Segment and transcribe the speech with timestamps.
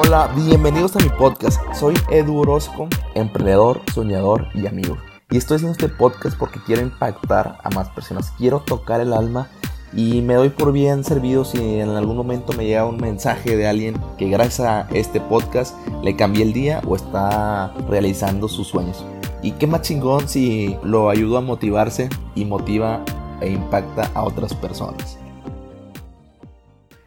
[0.00, 1.60] Hola, bienvenidos a mi podcast.
[1.74, 2.86] Soy Edu Orozco,
[3.16, 4.96] emprendedor, soñador y amigo.
[5.28, 8.30] Y estoy haciendo este podcast porque quiero impactar a más personas.
[8.38, 9.48] Quiero tocar el alma
[9.92, 13.66] y me doy por bien servido si en algún momento me llega un mensaje de
[13.66, 19.04] alguien que gracias a este podcast le cambié el día o está realizando sus sueños.
[19.42, 23.02] Y qué más chingón si lo ayudo a motivarse y motiva
[23.40, 25.18] e impacta a otras personas.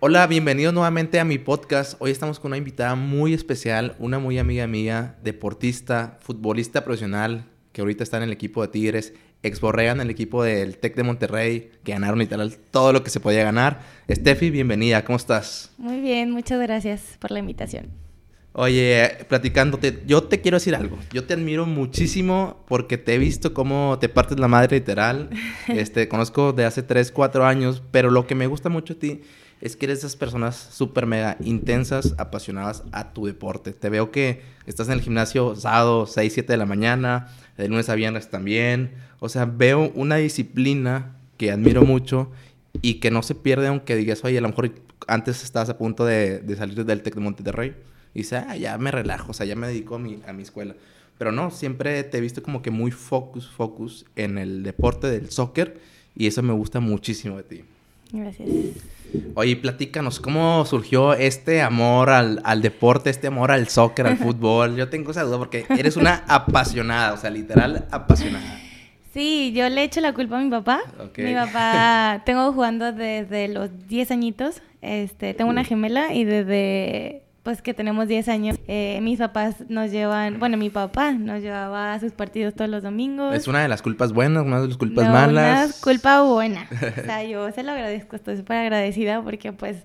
[0.03, 1.93] Hola, bienvenidos nuevamente a mi podcast.
[1.99, 7.81] Hoy estamos con una invitada muy especial, una muy amiga mía, deportista, futbolista profesional, que
[7.81, 11.03] ahorita está en el equipo de Tigres, ex Borrega en el equipo del Tec de
[11.03, 13.83] Monterrey, que ganaron literal todo lo que se podía ganar.
[14.09, 15.71] Steffi, bienvenida, ¿cómo estás?
[15.77, 17.91] Muy bien, muchas gracias por la invitación.
[18.53, 20.97] Oye, platicándote, yo te quiero decir algo.
[21.13, 25.29] Yo te admiro muchísimo porque te he visto cómo te partes la madre literal.
[25.67, 29.21] Este, conozco de hace 3, 4 años, pero lo que me gusta mucho de ti
[29.61, 33.73] es que eres esas personas súper mega intensas, apasionadas a tu deporte.
[33.73, 37.87] Te veo que estás en el gimnasio sábado, 6, 7 de la mañana, de lunes
[37.89, 38.91] a viernes también.
[39.19, 42.31] O sea, veo una disciplina que admiro mucho
[42.81, 44.71] y que no se pierde aunque digas, oye, a lo mejor
[45.07, 47.75] antes estabas a punto de, salir del Tec de Monterrey.
[48.13, 50.41] Y dices, ah, ya me relajo, o sea, ya me dedico a mi, a mi
[50.41, 50.75] escuela.
[51.19, 55.29] Pero no, siempre te he visto como que muy focus, focus en el deporte del
[55.29, 55.79] soccer
[56.15, 57.63] y eso me gusta muchísimo de ti.
[58.11, 58.49] Gracias.
[59.35, 64.75] Oye, platícanos, ¿cómo surgió este amor al, al, deporte, este amor al soccer, al fútbol?
[64.75, 68.59] Yo tengo esa duda porque eres una apasionada, o sea, literal apasionada.
[69.13, 70.81] Sí, yo le echo la culpa a mi papá.
[71.17, 74.61] Mi papá, tengo jugando desde los 10 añitos.
[74.81, 79.91] Este, tengo una gemela y desde pues que tenemos 10 años, eh, mis papás nos
[79.91, 83.35] llevan, bueno, mi papá nos llevaba a sus partidos todos los domingos.
[83.35, 85.65] ¿Es una de las culpas buenas, una de las culpas malas?
[85.65, 86.67] Una culpa buena.
[87.01, 89.77] o sea, yo se lo agradezco, estoy súper agradecida porque pues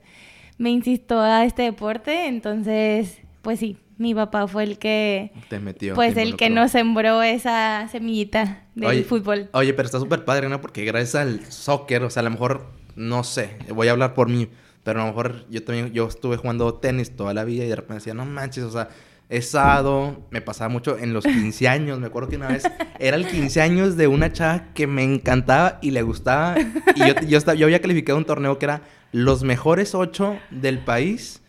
[0.58, 5.32] me insistió a este deporte, entonces, pues sí, mi papá fue el que...
[5.48, 5.94] Te metió.
[5.94, 9.48] Pues el que nos sembró esa semillita del fútbol.
[9.52, 10.60] Oye, pero está súper padre, ¿no?
[10.60, 12.66] Porque gracias al soccer, o sea, a lo mejor,
[12.96, 14.48] no sé, voy a hablar por mí
[14.86, 17.74] pero a lo mejor yo también, yo estuve jugando tenis toda la vida y de
[17.74, 18.88] repente decía, no manches, o sea,
[19.28, 22.62] es sábado, me pasaba mucho en los 15 años, me acuerdo que una vez
[23.00, 26.54] era el 15 años de una chava que me encantaba y le gustaba
[26.94, 30.78] y yo, yo, estaba, yo había calificado un torneo que era los mejores ocho del
[30.78, 31.42] país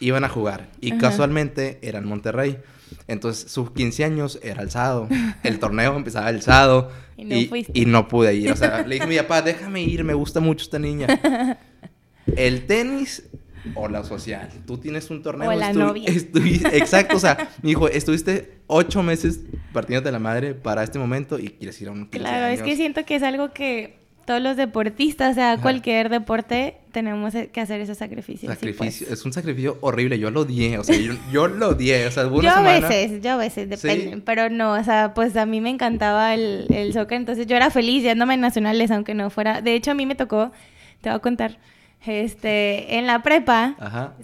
[0.00, 2.58] iban a jugar y casualmente era en Monterrey.
[3.06, 5.08] Entonces, sus 15 años era el sábado.
[5.44, 6.90] El torneo empezaba el sábado.
[7.20, 8.50] Y no, y no pude ir.
[8.50, 11.06] O sea, le dije a mi papá, déjame ir, me gusta mucho esta niña.
[12.36, 13.24] el tenis
[13.74, 14.48] o la social.
[14.66, 15.50] Tú tienes un torneo.
[15.50, 16.08] O la novia.
[16.72, 19.40] exacto, o sea, mi hijo, estuviste ocho meses
[19.72, 23.04] partiéndote la madre para este momento y quieres ir a un Claro, es que siento
[23.04, 27.98] que es algo que todos los deportistas, o sea, cualquier deporte, tenemos que hacer esos
[27.98, 28.52] sacrificios.
[28.52, 30.96] Sacrificio, es un sacrificio horrible, yo lo odié, o sea,
[31.32, 34.84] yo, lo odié, o sea, Yo a veces, yo a veces, depende, pero no, o
[34.84, 38.40] sea, pues a mí me encantaba el, el soccer, entonces yo era feliz yéndome en
[38.40, 40.52] nacionales, aunque no fuera, de hecho a mí me tocó,
[41.00, 41.58] te voy a contar,
[42.06, 43.74] este, en la prepa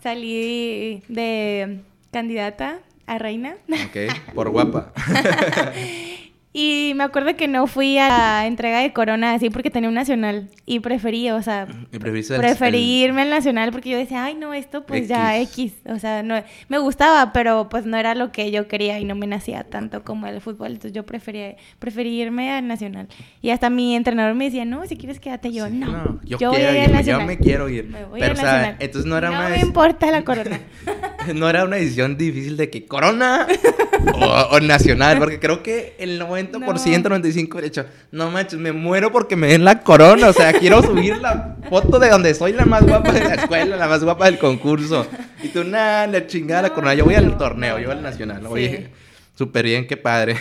[0.02, 3.56] salí de candidata a reina.
[3.68, 4.92] Ok, por guapa.
[6.58, 9.94] Y me acuerdo que no fui a la entrega de corona así porque tenía un
[9.94, 14.86] nacional y preferí, o sea, preferí irme al nacional porque yo decía, ay, no, esto
[14.86, 18.68] pues ya X, o sea, no, me gustaba, pero pues no era lo que yo
[18.68, 22.66] quería y no me nacía tanto como el fútbol, entonces yo prefería, preferí irme al
[22.66, 23.06] nacional.
[23.42, 27.04] Y hasta mi entrenador me decía, no, si quieres quédate yo, no, yo, quiero irme,
[27.04, 27.94] yo me quiero ir.
[28.18, 29.50] pero, o sea, entonces no era una...
[29.50, 30.58] No me importa la corona.
[31.34, 33.46] no era una decisión difícil de que corona
[34.14, 36.66] o, nacional, porque creo que el 90%, no.
[36.66, 40.82] 95% de hecho, no manches, me muero porque me den la corona, o sea, quiero
[40.82, 44.26] subir la foto de donde soy la más guapa de la escuela, la más guapa
[44.26, 45.06] del concurso.
[45.42, 48.46] Y tú, nada, la chingada la corona, yo voy al torneo, yo voy al nacional,
[48.46, 48.88] oye,
[49.34, 50.36] súper bien, qué padre.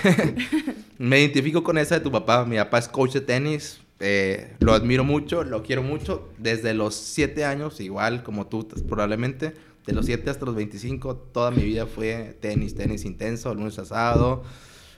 [0.98, 4.74] me identifico con esa de tu papá, mi papá es coach de tenis, eh, lo
[4.74, 9.54] admiro mucho, lo quiero mucho, desde los 7 años, igual como tú probablemente
[9.86, 14.44] de los 7 hasta los 25, toda mi vida fue tenis, tenis intenso, lunes asado.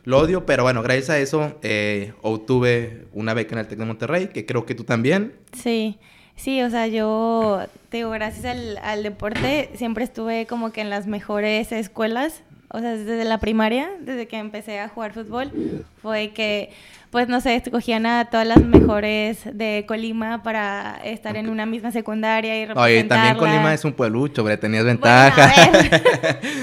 [0.04, 3.86] Lo odio, pero bueno, gracias a eso eh, obtuve una beca en el TEC de
[3.86, 5.34] Monterrey, que creo que tú también.
[5.52, 5.98] Sí,
[6.38, 10.90] sí, o sea, yo, te digo, gracias al, al deporte, siempre estuve como que en
[10.90, 16.32] las mejores escuelas o sea, desde la primaria, desde que empecé a jugar fútbol, fue
[16.34, 16.72] que,
[17.12, 21.92] pues no sé, escogían a todas las mejores de Colima para estar en una misma
[21.92, 25.72] secundaria y Oye, también Colima es un pueblucho, pero tenías ventaja.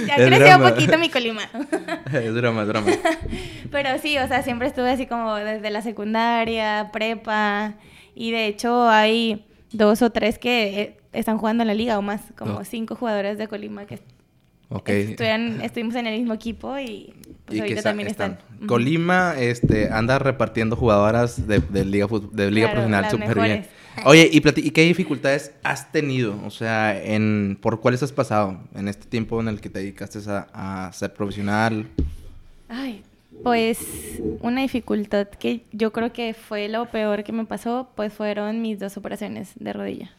[0.07, 1.43] ya creció un poquito mi Colima.
[2.13, 2.87] es drama, es drama.
[3.71, 7.75] pero sí, o sea, siempre estuve así como desde la secundaria, prepa,
[8.15, 12.21] y de hecho hay dos o tres que están jugando en la liga o más,
[12.37, 13.99] como cinco jugadores de Colima que
[14.83, 17.15] estuvimos en el mismo equipo y,
[17.47, 18.39] pues, ahorita también están.
[18.67, 23.67] Colima este, anda repartiendo jugadoras de, Liga, de Liga Profesional súper bien.
[24.05, 26.37] Oye, ¿y, qué dificultades has tenido?
[26.45, 30.19] O sea, en, ¿por cuáles has pasado en este tiempo en el que te dedicaste
[30.29, 31.87] a, a ser profesional?
[32.69, 33.05] Ay,
[33.43, 33.79] pues
[34.41, 38.79] una dificultad que yo creo que fue lo peor que me pasó, pues fueron mis
[38.79, 40.11] dos operaciones de rodilla.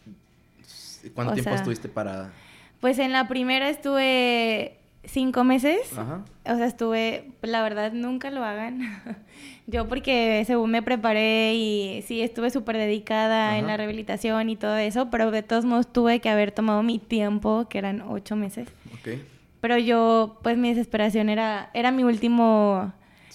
[1.13, 2.31] ¿Cuánto tiempo estuviste parada?
[2.79, 5.97] Pues en la primera estuve cinco meses.
[5.97, 6.23] Ajá.
[6.45, 8.79] O sea, estuve, la verdad, nunca lo hagan.
[9.67, 14.77] yo porque según me preparé y sí, estuve súper dedicada en la rehabilitación y todo
[14.77, 18.67] eso, pero de todos modos tuve que haber tomado mi tiempo, que eran ocho meses.
[18.93, 19.19] Ok.
[19.61, 22.93] Pero yo, pues mi desesperación era, era mi último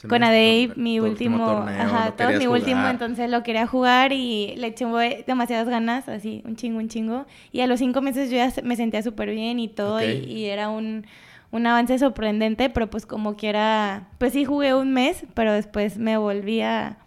[0.08, 4.86] con Adey, mi último, ajá, todo mi último, entonces lo quería jugar y le eché
[5.26, 7.26] demasiadas ganas, así, un chingo, un chingo.
[7.52, 10.68] Y a los cinco meses yo ya me sentía súper bien y todo, y, era
[10.68, 11.06] un,
[11.50, 16.16] un, avance sorprendente, pero pues como quiera, pues sí jugué un mes, pero después me
[16.16, 16.98] volví a,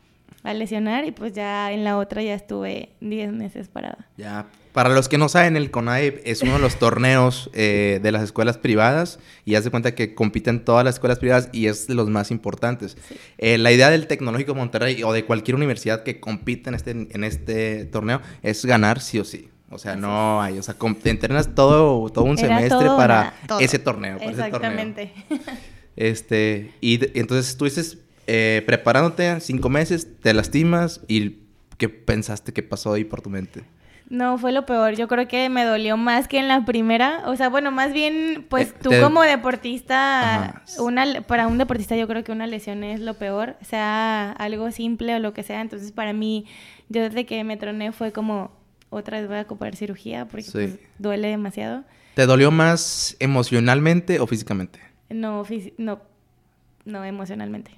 [0.44, 4.08] a lesionar y pues ya en la otra ya estuve diez meses parada.
[4.18, 8.12] Ya, para los que no saben, el CONAIP es uno de los torneos eh, de
[8.12, 11.86] las escuelas privadas y haz de cuenta que compiten todas las escuelas privadas y es
[11.86, 12.98] de los más importantes.
[13.38, 17.24] Eh, la idea del Tecnológico Monterrey o de cualquier universidad que compita en este, en
[17.24, 19.50] este torneo es ganar sí o sí.
[19.70, 24.18] O sea, no hay, o sea, te entrenas todo, todo un semestre para ese torneo.
[24.20, 25.14] Exactamente.
[25.96, 27.84] Este, y, entonces estuviste
[28.26, 31.38] eh, preparándote cinco meses, te lastimas y
[31.78, 33.62] ¿qué pensaste que pasó ahí por tu mente?
[34.14, 34.96] No, fue lo peor.
[34.96, 37.24] Yo creo que me dolió más que en la primera.
[37.26, 42.08] O sea, bueno, más bien, pues eh, tú como deportista, una para un deportista yo
[42.08, 45.62] creo que una lesión es lo peor, sea algo simple o lo que sea.
[45.62, 46.46] Entonces, para mí,
[46.90, 48.52] yo desde que me troné fue como
[48.92, 51.84] otra vez voy a ocupar cirugía porque pues, duele demasiado.
[52.14, 54.80] ¿Te dolió más emocionalmente o físicamente?
[55.10, 55.44] No,
[55.80, 56.02] no,
[56.86, 57.72] no, emocionalmente.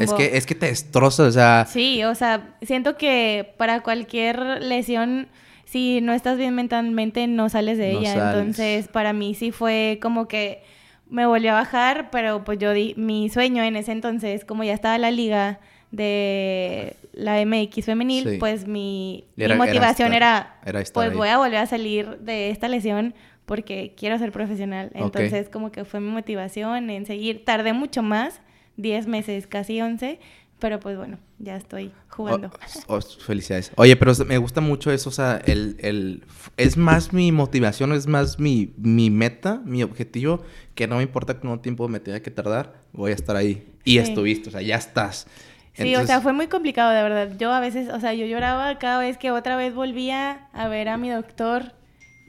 [0.00, 1.64] es, que, es que te destroza, o sea...
[1.70, 5.28] Sí, o sea, siento que para cualquier lesión
[5.66, 8.14] si no estás bien mentalmente, no sales de ella.
[8.14, 10.62] Entonces, para mí sí fue como que
[11.10, 14.72] me volvió a bajar, pero pues yo di mi sueño en ese entonces, como ya
[14.72, 15.60] estaba la liga
[15.90, 19.24] de la MX femenil, pues mi,
[19.56, 20.60] motivación era,
[20.94, 23.14] pues voy a volver a salir de esta lesión
[23.44, 24.90] porque quiero ser profesional.
[24.94, 27.44] Entonces, como que fue mi motivación en seguir.
[27.44, 28.40] Tardé mucho más,
[28.76, 30.20] 10 meses, casi 11,
[30.58, 32.50] pero pues bueno, ya estoy jugando.
[32.86, 33.72] Oh, oh, felicidades.
[33.76, 36.24] Oye, pero me gusta mucho eso, o sea, el, el,
[36.56, 40.42] es más mi motivación, es más mi, mi meta, mi objetivo,
[40.74, 43.66] que no me importa cuánto tiempo me tenga que tardar, voy a estar ahí.
[43.84, 45.28] Y estuviste, o sea, ya estás.
[45.74, 47.36] Sí, o sea, fue muy complicado, de verdad.
[47.38, 50.88] Yo a veces, o sea, yo lloraba cada vez que otra vez volvía a ver
[50.88, 51.74] a mi doctor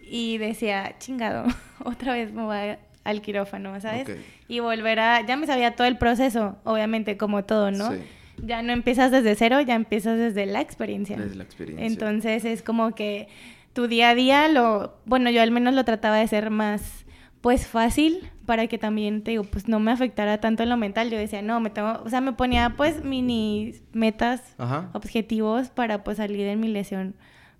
[0.03, 1.45] y decía, chingado,
[1.85, 4.05] otra vez me voy al quirófano, ¿sabes?
[4.49, 7.91] Y volver a, ya me sabía todo el proceso, obviamente, como todo, ¿no?
[7.91, 8.01] Sí
[8.41, 11.17] ya no empiezas desde cero, ya empiezas desde la experiencia.
[11.17, 11.85] Desde la experiencia.
[11.85, 13.27] Entonces es como que
[13.73, 17.05] tu día a día lo, bueno, yo al menos lo trataba de ser más
[17.41, 21.09] pues fácil para que también te digo, pues no me afectara tanto en lo mental.
[21.09, 24.41] Yo decía, no, me tengo, o sea, me ponía pues mini metas,
[24.93, 27.15] objetivos para pues salir de mi lesión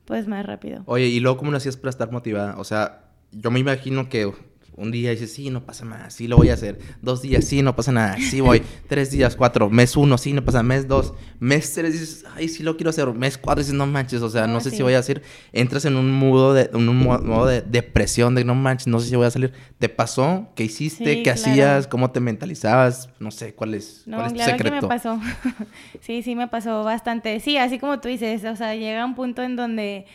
[0.05, 0.83] pues más rápido.
[0.85, 2.57] Oye, y luego cómo lo hacías para estar motivada?
[2.57, 4.31] O sea, yo me imagino que
[4.77, 6.77] un día dices, sí, no pasa nada, sí lo voy a hacer.
[7.01, 8.61] Dos días, sí, no pasa nada, sí voy.
[8.87, 9.71] Tres días, cuatro.
[9.71, 10.75] Mes uno, sí, no pasa nada.
[10.75, 11.15] Mes dos.
[11.39, 13.11] Mes tres dices, ay, sí lo quiero hacer.
[13.11, 15.23] Mes cuatro dices, no manches, o sea, no, sé si voy a hacer.
[15.51, 19.15] Entras en un modo de, un modo de depresión, de no manches, no sé si
[19.15, 19.51] voy a salir.
[19.79, 20.47] ¿Te pasó?
[20.55, 21.23] ¿Qué hiciste?
[21.23, 21.87] ¿Qué hacías?
[21.87, 23.09] ¿Cómo te mentalizabas?
[23.19, 24.75] No sé, ¿cuál es, no, cuál es tu claro secreto?
[24.75, 25.19] Que me pasó.
[26.01, 27.39] sí, sí, me pasó bastante.
[27.39, 30.05] Sí, así como tú dices, o sea, llega un punto en donde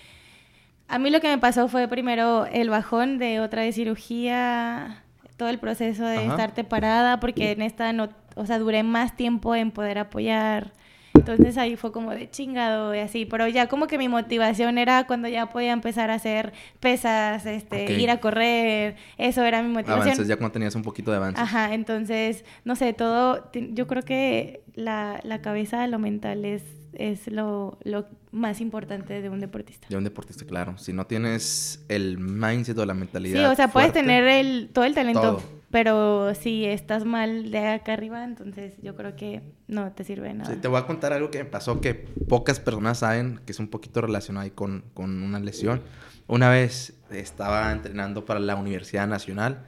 [0.92, 5.02] a mí lo que me pasó fue primero el bajón de otra de cirugía,
[5.38, 9.54] todo el proceso de estarte parada, porque en esta no, o sea, duré más tiempo
[9.54, 10.74] en poder apoyar.
[11.14, 15.06] Entonces ahí fue como de chingado y así, pero ya como que mi motivación era
[15.06, 20.08] cuando ya podía empezar a hacer pesas, este, ir a correr, eso era mi motivación.
[20.08, 21.40] Avances, ya cuando tenías un poquito de avance.
[21.40, 27.30] Ajá, entonces, no sé, todo, yo creo que la, la cabeza, lo mental es es
[27.30, 29.86] lo, lo, más importante de un deportista.
[29.88, 30.78] De un deportista, claro.
[30.78, 33.40] Si no tienes el mindset o la mentalidad.
[33.40, 37.94] Sí, o sea, puedes tener el, todo el talento, pero si estás mal de acá
[37.94, 40.50] arriba, entonces yo creo que no te sirve de nada.
[40.50, 43.58] Sí, te voy a contar algo que me pasó que pocas personas saben, que es
[43.58, 45.82] un poquito relacionado ahí con, con una lesión.
[46.26, 49.64] Una vez estaba entrenando para la Universidad Nacional.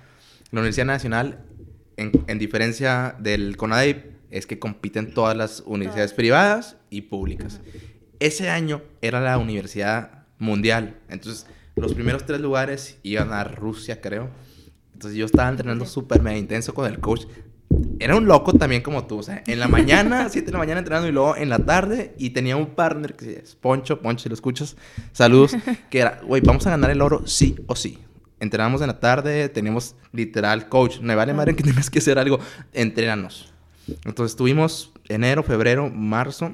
[0.51, 1.41] La Universidad Nacional,
[1.97, 7.61] en, en diferencia del CONADEIP, es que compiten todas las universidades privadas y públicas.
[8.19, 14.31] Ese año era la universidad mundial, entonces los primeros tres lugares iban a Rusia, creo,
[14.93, 17.27] Entonces yo estaba entrenando súper mega intenso con el coach.
[18.01, 20.81] Era un loco también como tú, o sea, en la mañana, 7 de la mañana
[20.81, 24.29] entrenando y luego en la tarde y tenía un partner que es Poncho, Poncho, si
[24.29, 24.77] lo escuchas,
[25.13, 25.57] saludos,
[25.91, 28.01] que era, güey, vamos a ganar el oro sí o sí.
[28.41, 32.41] Entrenamos en la tarde, tenemos literal coach, me vale madre que tengas que hacer algo,
[32.73, 33.54] entrénanos.
[34.05, 36.53] Entonces estuvimos enero, febrero, marzo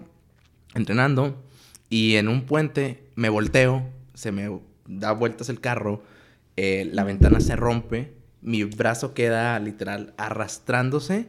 [0.75, 1.43] entrenando
[1.89, 6.03] y en un puente me volteo, se me da vueltas el carro,
[6.57, 11.29] eh, la ventana se rompe, mi brazo queda literal arrastrándose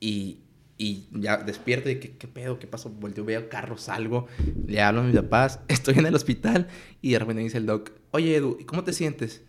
[0.00, 0.40] y,
[0.76, 2.58] y ya despierto y ¿qué, qué pedo?
[2.58, 2.90] ¿Qué pasó?
[2.90, 4.26] Volteo, veo el carro, salgo,
[4.66, 6.68] le hablo a mis papás, estoy en el hospital
[7.02, 9.42] y de repente me dice el doc, oye Edu, ¿cómo te sientes?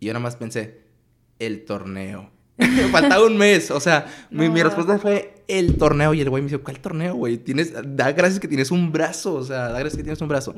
[0.00, 0.82] Y yo nada más pensé,
[1.38, 2.33] el torneo.
[2.92, 6.48] faltaba un mes, o sea, mi, mi, respuesta fue el torneo y el güey me
[6.48, 7.38] dice, ¿cuál torneo, güey?
[7.38, 10.54] Tienes, da gracias que tienes un brazo, o sea, da gracias que tienes un brazo.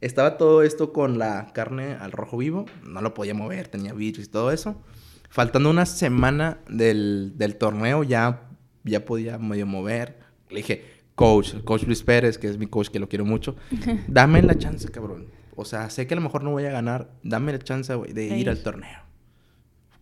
[0.00, 4.26] Estaba todo esto con la carne al rojo vivo, no lo podía mover, tenía virus
[4.26, 4.80] y todo eso.
[5.28, 8.42] Faltando una semana del, del torneo ya,
[8.84, 10.18] ya podía medio mover.
[10.48, 10.84] Le dije,
[11.16, 13.56] coach, coach Luis Pérez, que es mi coach, que lo quiero mucho,
[14.06, 15.26] dame la chance, cabrón.
[15.56, 18.12] O sea, sé que a lo mejor no voy a ganar, dame la chance, güey,
[18.12, 19.05] de ir al torneo.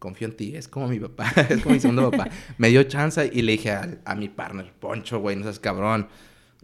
[0.04, 2.28] Confío en ti, es como mi papá, es como mi segundo papá.
[2.58, 6.08] Me dio chance y le dije a, a mi partner, Poncho, güey, no seas cabrón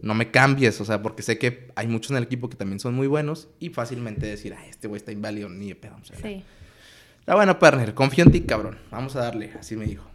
[0.01, 2.79] no me cambies, o sea, porque sé que hay muchos en el equipo que también
[2.79, 5.95] son muy buenos y fácilmente decir, ah, este güey está inválido, ni de pedo.
[6.03, 6.43] sí.
[7.19, 8.79] Está bueno, partner, confío en ti, cabrón.
[8.89, 10.09] Vamos a darle, así me dijo.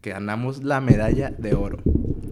[0.00, 1.78] Que ganamos la medalla de oro.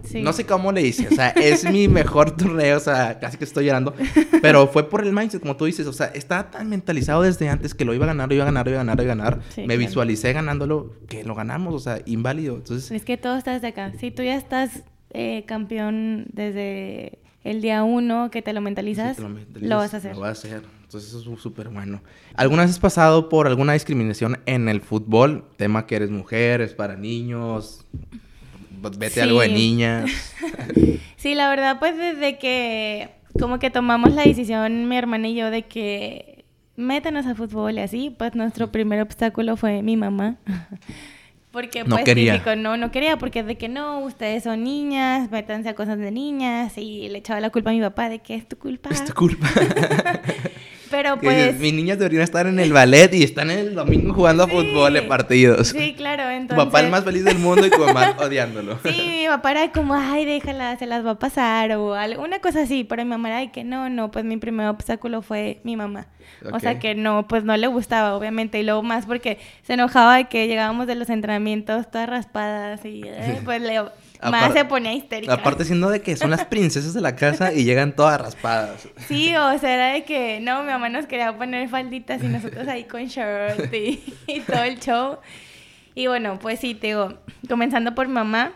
[0.03, 0.21] Sí.
[0.21, 3.45] No sé cómo le hice, o sea, es mi mejor torneo, o sea, casi que
[3.45, 3.93] estoy llorando,
[4.41, 7.73] pero fue por el mindset, como tú dices, o sea, estaba tan mentalizado desde antes
[7.73, 9.13] que lo iba a ganar, lo iba a ganar, lo iba a ganar, lo iba
[9.13, 9.39] a ganar.
[9.65, 12.55] me visualicé ganándolo, que lo ganamos, o sea, inválido.
[12.55, 13.93] Entonces, es que todo está desde acá.
[13.99, 19.77] Si tú ya estás eh, campeón desde el día uno que te lo mentalizas, lo,
[19.77, 20.15] vas a hacer.
[20.15, 20.63] Lo vas a hacer.
[20.83, 22.01] Entonces eso es súper bueno.
[22.35, 25.45] ¿Alguna vez has pasado por alguna discriminación en el fútbol?
[25.57, 27.85] Tema que eres mujer, es para niños,
[28.97, 30.11] vete algo de niñas.
[31.17, 33.09] sí, la verdad, pues desde que
[33.39, 37.79] como que tomamos la decisión mi hermana y yo de que métanos a fútbol y
[37.79, 40.37] así, pues nuestro primer obstáculo fue mi mamá.
[41.51, 42.41] Porque no pues quería.
[42.57, 46.09] no, no quería, porque es de que no, ustedes son niñas, métanse a cosas de
[46.09, 48.89] niñas, y le echaba la culpa a mi papá de que es tu culpa.
[48.89, 49.47] Es tu culpa.
[50.93, 51.59] Pero pues...
[51.59, 55.07] Mis niñas deberían estar en el ballet y están el domingo jugando a fútbol en
[55.07, 55.69] partidos.
[55.69, 56.55] Sí, claro, entonces...
[56.55, 58.77] Tu papá el más feliz del mundo y tu mamá odiándolo.
[58.83, 62.61] Sí, mi papá era como, ay, déjala, se las va a pasar o alguna cosa
[62.61, 62.83] así.
[62.83, 66.05] Pero mi mamá era de que no, no, pues mi primer obstáculo fue mi mamá.
[66.51, 68.59] O sea que no, pues no le gustaba, obviamente.
[68.59, 73.01] Y luego más porque se enojaba de que llegábamos de los entrenamientos todas raspadas y
[73.45, 73.81] pues le
[74.31, 75.33] más se ponía histérica.
[75.33, 78.87] Aparte siendo de que son las princesas de la casa y llegan todas raspadas.
[79.07, 82.67] Sí, o sea, era de que no, mi mamá nos quería poner falditas y nosotros
[82.67, 84.01] ahí con short y,
[84.41, 85.17] todo el show.
[85.95, 87.13] Y bueno, pues sí, te digo,
[87.47, 88.53] comenzando por mamá.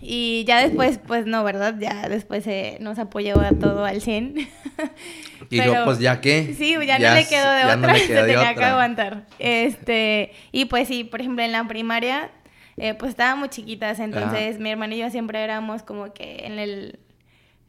[0.00, 1.74] Y ya después, pues no, ¿verdad?
[1.78, 4.36] Ya después eh, nos apoyó a todo al 100.
[5.50, 6.54] y yo, pues ya qué.
[6.56, 9.24] Sí, ya, no le quedó de otra, se tenía que aguantar.
[9.38, 12.30] Este, y pues sí, por ejemplo, en la primaria
[12.76, 16.98] eh, pues estábamos chiquitas, entonces mi hermana y yo siempre éramos como que en el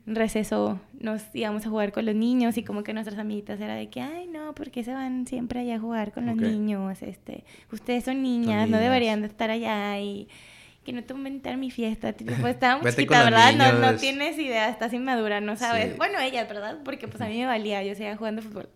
[0.07, 3.89] receso nos íbamos a jugar con los niños y como que nuestras amiguitas era de
[3.89, 7.01] que, ay, no, ¿por qué se van siempre allá a jugar con los niños?
[7.01, 10.27] Este, ustedes son niñas, no deberían de estar allá y
[10.83, 12.13] que no te inventar mi fiesta.
[12.13, 13.53] Pues estábamos chiquitas, ¿verdad?
[13.55, 15.97] No, no tienes idea, estás inmadura, no sabes.
[15.97, 16.79] Bueno, ellas, ¿verdad?
[16.85, 18.69] Porque pues a mí me valía, yo seguía jugando fútbol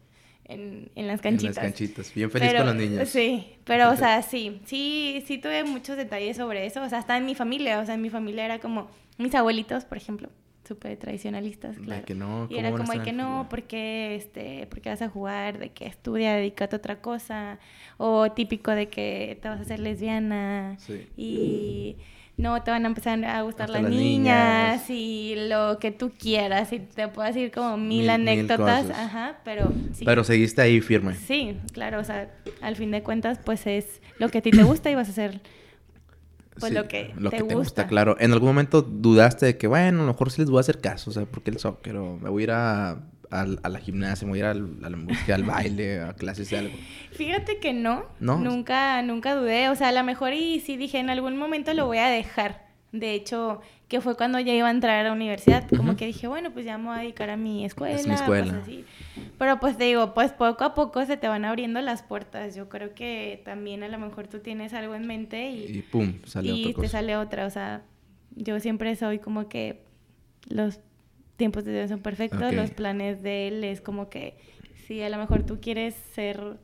[0.50, 1.58] en, en las canchitas.
[1.58, 3.08] En las canchitas, bien feliz con los niños.
[3.10, 7.16] Sí, pero o sea, sí, sí, sí tuve muchos detalles sobre eso, o sea, hasta
[7.18, 10.30] en mi familia, o sea, en mi familia era como mis abuelitos, por ejemplo,
[10.68, 12.04] súper tradicionalistas, claro.
[12.04, 15.86] que no, y era como, que no, porque este, porque vas a jugar, de que
[15.86, 17.60] estudia, dedícate a otra cosa,
[17.98, 21.08] o típico de que te vas a hacer lesbiana, sí.
[21.16, 21.98] y
[22.40, 26.80] no te van a empezar a gustar las, niñas, y lo que tú quieras y
[26.80, 30.06] te puedo decir como mil, anécdotas, ajá, pero sí.
[30.06, 31.16] Pero seguiste ahí firme.
[31.16, 32.32] Sí, claro, o sea,
[32.62, 35.12] al fin de cuentas pues es lo que a ti te gusta y vas a
[35.12, 35.42] hacer
[36.60, 37.88] pues lo que, lo te, que te gusta.
[37.88, 40.62] Claro, en algún momento dudaste de que bueno, a lo mejor sí les voy a
[40.62, 42.98] hacer caso, o sea, porque el soccer o me voy a ir a
[43.32, 46.58] a, la gimnasia, me voy a ir a la música, al baile, a clases de
[46.58, 46.76] algo.
[47.12, 48.06] Fíjate que no.
[48.20, 49.70] Nunca, nunca dudé.
[49.70, 52.68] O sea, a lo mejor y sí dije, en algún momento lo voy a dejar.
[52.92, 55.68] De hecho, que fue cuando ya iba a entrar a la universidad.
[55.70, 57.96] Como que dije, bueno, pues ya me voy a dedicar a mi escuela.
[57.96, 58.62] Es mi escuela.
[59.38, 62.56] Pero pues te digo, pues poco a poco se te van abriendo las puertas.
[62.56, 65.78] Yo creo que también a lo mejor tú tienes algo en mente y...
[65.78, 67.46] Y pum, sale y te sale otra.
[67.46, 67.84] O sea,
[68.36, 69.84] yo siempre soy como que
[70.48, 70.80] los
[71.40, 74.38] tiempos de Dios son perfectos, los planes de Él es como que
[74.86, 76.58] si a lo mejor tú quieres ser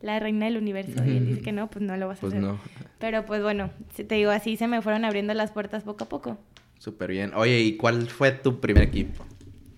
[0.00, 1.04] la reina del universo.
[1.04, 2.42] Y él dice que no, pues no lo vas a pues hacer.
[2.42, 2.58] No.
[2.98, 6.38] Pero pues bueno, te digo, así se me fueron abriendo las puertas poco a poco.
[6.78, 7.32] Súper bien.
[7.34, 9.24] Oye, ¿y cuál fue tu primer equipo?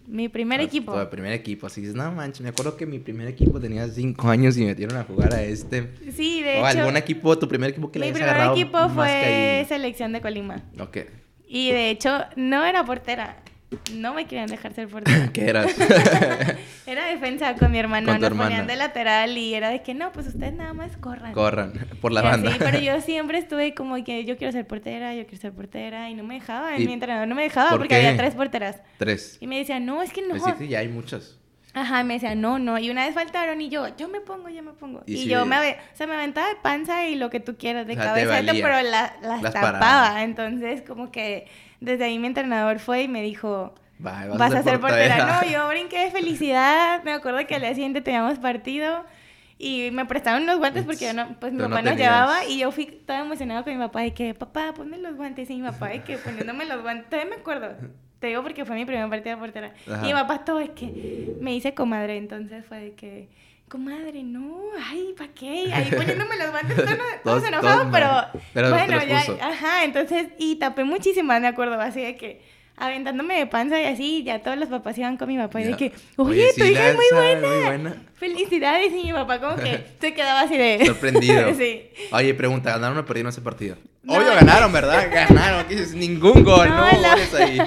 [0.06, 0.98] Mi primer equipo.
[0.98, 1.66] Tu primer equipo.
[1.66, 4.66] Así dices, no manches, me acuerdo que mi primer equipo tenía cinco años y me
[4.68, 5.92] metieron a jugar a este.
[6.12, 10.12] Sí, de o algún equipo, tu primer equipo que le Mi primer equipo fue Selección
[10.12, 10.62] de Colima.
[10.78, 10.98] Ok.
[11.48, 13.42] Y de hecho, no era portera.
[13.92, 15.28] No me querían dejar ser portera.
[15.32, 15.74] ¿Qué eras?
[16.86, 18.16] era defensa con mi hermano.
[18.16, 21.32] Nos ponían de lateral y era de que no, pues ustedes nada más corran.
[21.32, 22.52] Corran, por la banda.
[22.52, 26.08] Sí, pero yo siempre estuve como que yo quiero ser portera, yo quiero ser portera
[26.10, 26.76] y no me dejaba.
[26.78, 28.80] Mi entrenador no me dejaba porque había tres porteras.
[28.98, 29.38] Tres.
[29.40, 30.36] Y me decía, no, es que no.
[30.36, 31.38] Pues sí, ya hay muchas.
[31.76, 32.78] Ajá, me decía, no, no.
[32.78, 35.02] Y una vez faltaron y yo, yo me pongo, yo me pongo.
[35.04, 37.96] Y, yo me, o sea, me aventaba de panza y lo que tú quieras, de
[37.96, 40.22] cabeza, pero la, las, tapaba.
[40.22, 41.46] Entonces, como que
[41.80, 45.40] desde ahí mi entrenador fue y me dijo, vas, a ser portera.
[45.42, 47.02] No, yo brinqué de felicidad.
[47.04, 49.04] Me acuerdo que al día siguiente teníamos partido.
[49.58, 52.84] Y me prestaron unos guantes porque no, pues mi papá nos llevaba y yo fui
[52.84, 55.48] toda emocionada con mi papá de que, papá, ponme los guantes.
[55.48, 57.74] Y mi papá de que poniéndome los guantes, todavía me acuerdo.
[58.18, 59.72] Te digo porque fue mi primera partida de portera.
[59.86, 63.28] Y mi papá todo es que me hice comadre, entonces fue de que,
[63.68, 65.72] comadre, no, ay, ¿para qué?
[65.72, 66.76] Ahí poniéndome los guantes,
[67.24, 67.88] todos, enojados,
[68.52, 73.46] pero, bueno, ya, ajá, entonces, y tapé muchísimas, me acuerdo, así de que aventándome de
[73.46, 76.50] panza y así, ya todos los papás iban con mi papá y de que, oye,
[76.56, 78.02] tu hija es muy buena.
[78.14, 78.92] Felicidades.
[78.92, 80.84] Y mi papá como que se quedaba así de...
[80.84, 81.54] Sorprendido.
[81.58, 81.90] sí.
[82.12, 83.76] Oye, pregunta, ¿ganaron o perdieron ese partido?
[84.06, 85.08] Obvio ganaron, ¿verdad?
[85.12, 85.60] Ganaron.
[85.60, 87.60] Aquí dices, ningún gol, no, no ahí.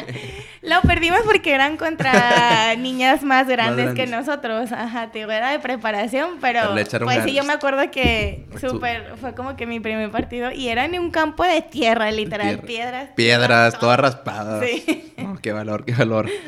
[0.62, 4.72] Lo perdimos porque eran contra niñas más grandes, que nosotros.
[4.72, 6.74] Ajá, te era de preparación, pero,
[7.04, 10.86] pues sí, yo me acuerdo que súper, fue como que mi primer partido y era
[10.86, 13.10] en un campo de tierra, literal, piedras.
[13.16, 14.66] Piedras, todas raspadas.
[14.66, 15.14] Sí.
[15.20, 16.30] Oh, qué valor, qué valor.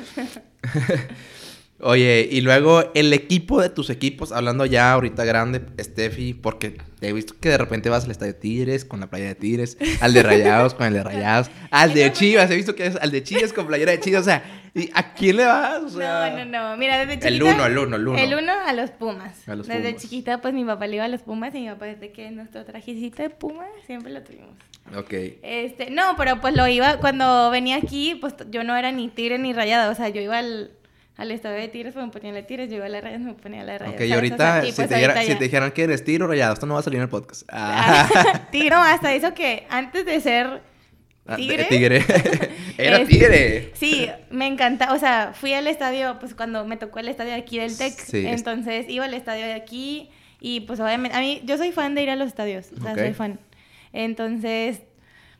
[1.83, 7.11] Oye, y luego el equipo de tus equipos, hablando ya ahorita grande, Steffi, porque he
[7.11, 10.13] visto que de repente vas al estadio de Tigres con la playa de Tigres, al
[10.13, 13.23] de Rayados con el de Rayados, al de Chivas, he visto que es al de
[13.23, 14.43] Chivas con playera de Chivas, o sea,
[14.75, 15.93] ¿y ¿a quién le vas?
[15.93, 17.29] no, no, no, mira, desde chiquita...
[17.29, 18.19] El uno, el uno, el uno.
[18.19, 19.49] El uno a los Pumas.
[19.49, 21.85] A los desde chiquita, pues mi papá le iba a los Pumas y mi papá
[21.87, 24.53] desde que nuestro trajecito de Pumas siempre lo tuvimos.
[24.95, 25.13] Ok.
[25.41, 29.39] Este, no, pero pues lo iba, cuando venía aquí, pues yo no era ni Tigre
[29.39, 30.71] ni Rayado, o sea, yo iba al
[31.17, 33.33] al estadio de Tigres, pues me ponía la Tigres, yo iba a la rayas, me
[33.33, 33.95] ponía la rayas.
[33.95, 36.65] Ok, y ahorita, si, pues te si, te dijeran que eres Tigre o Rayado, esto
[36.65, 37.43] no va a salir en el podcast.
[37.51, 38.47] Ah.
[38.51, 40.61] tigre, hasta eso que antes de ser
[41.27, 41.65] ah, Tigre.
[41.65, 42.03] tigre.
[42.77, 43.71] Era Tigre.
[43.75, 44.93] Sí, me encanta.
[44.93, 47.93] O sea, fui al estadio, pues cuando me tocó el estadio aquí del TEC.
[47.93, 51.93] Sí, entonces iba al estadio de aquí y pues obviamente, a mí, yo soy fan
[51.93, 52.69] de ir a los estadios.
[52.75, 53.39] O sea, soy fan.
[53.93, 54.81] Entonces,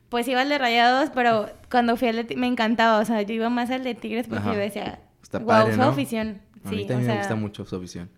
[0.10, 2.99] pues iba al de Rayados, pero cuando fui al de me encantaba.
[2.99, 4.99] O sea, yo iba más al de Tigres porque yo decía,
[5.32, 6.41] Está wow, su afición.
[6.63, 8.10] A mí también me gusta mucho su afición.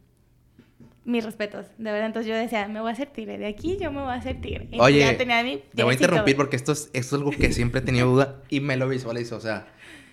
[1.06, 2.08] Mis respetos, de verdad.
[2.08, 3.38] Entonces yo decía, me voy a hacer tigre.
[3.38, 4.70] De aquí yo me voy a hacer tigre.
[4.80, 7.52] Oye, ya tenía mi te voy a interrumpir porque esto es, esto es algo que
[7.52, 9.36] siempre he tenido duda y me lo visualizo.
[9.36, 9.68] O sea,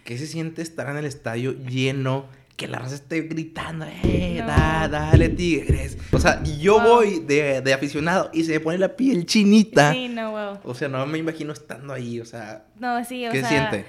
[0.04, 2.26] ¿qué se siente estar en el estadio lleno?
[2.56, 5.96] Que la raza esté gritando, ¡eh, dale, tigres!
[6.12, 9.94] O sea, yo voy de, de, aficionado y se me pone la piel chinita.
[9.94, 10.58] Sí, no, wow.
[10.64, 12.66] O sea, no me imagino estando ahí, o sea.
[12.78, 13.40] No, sí, o sea.
[13.40, 13.86] ¿Qué siente?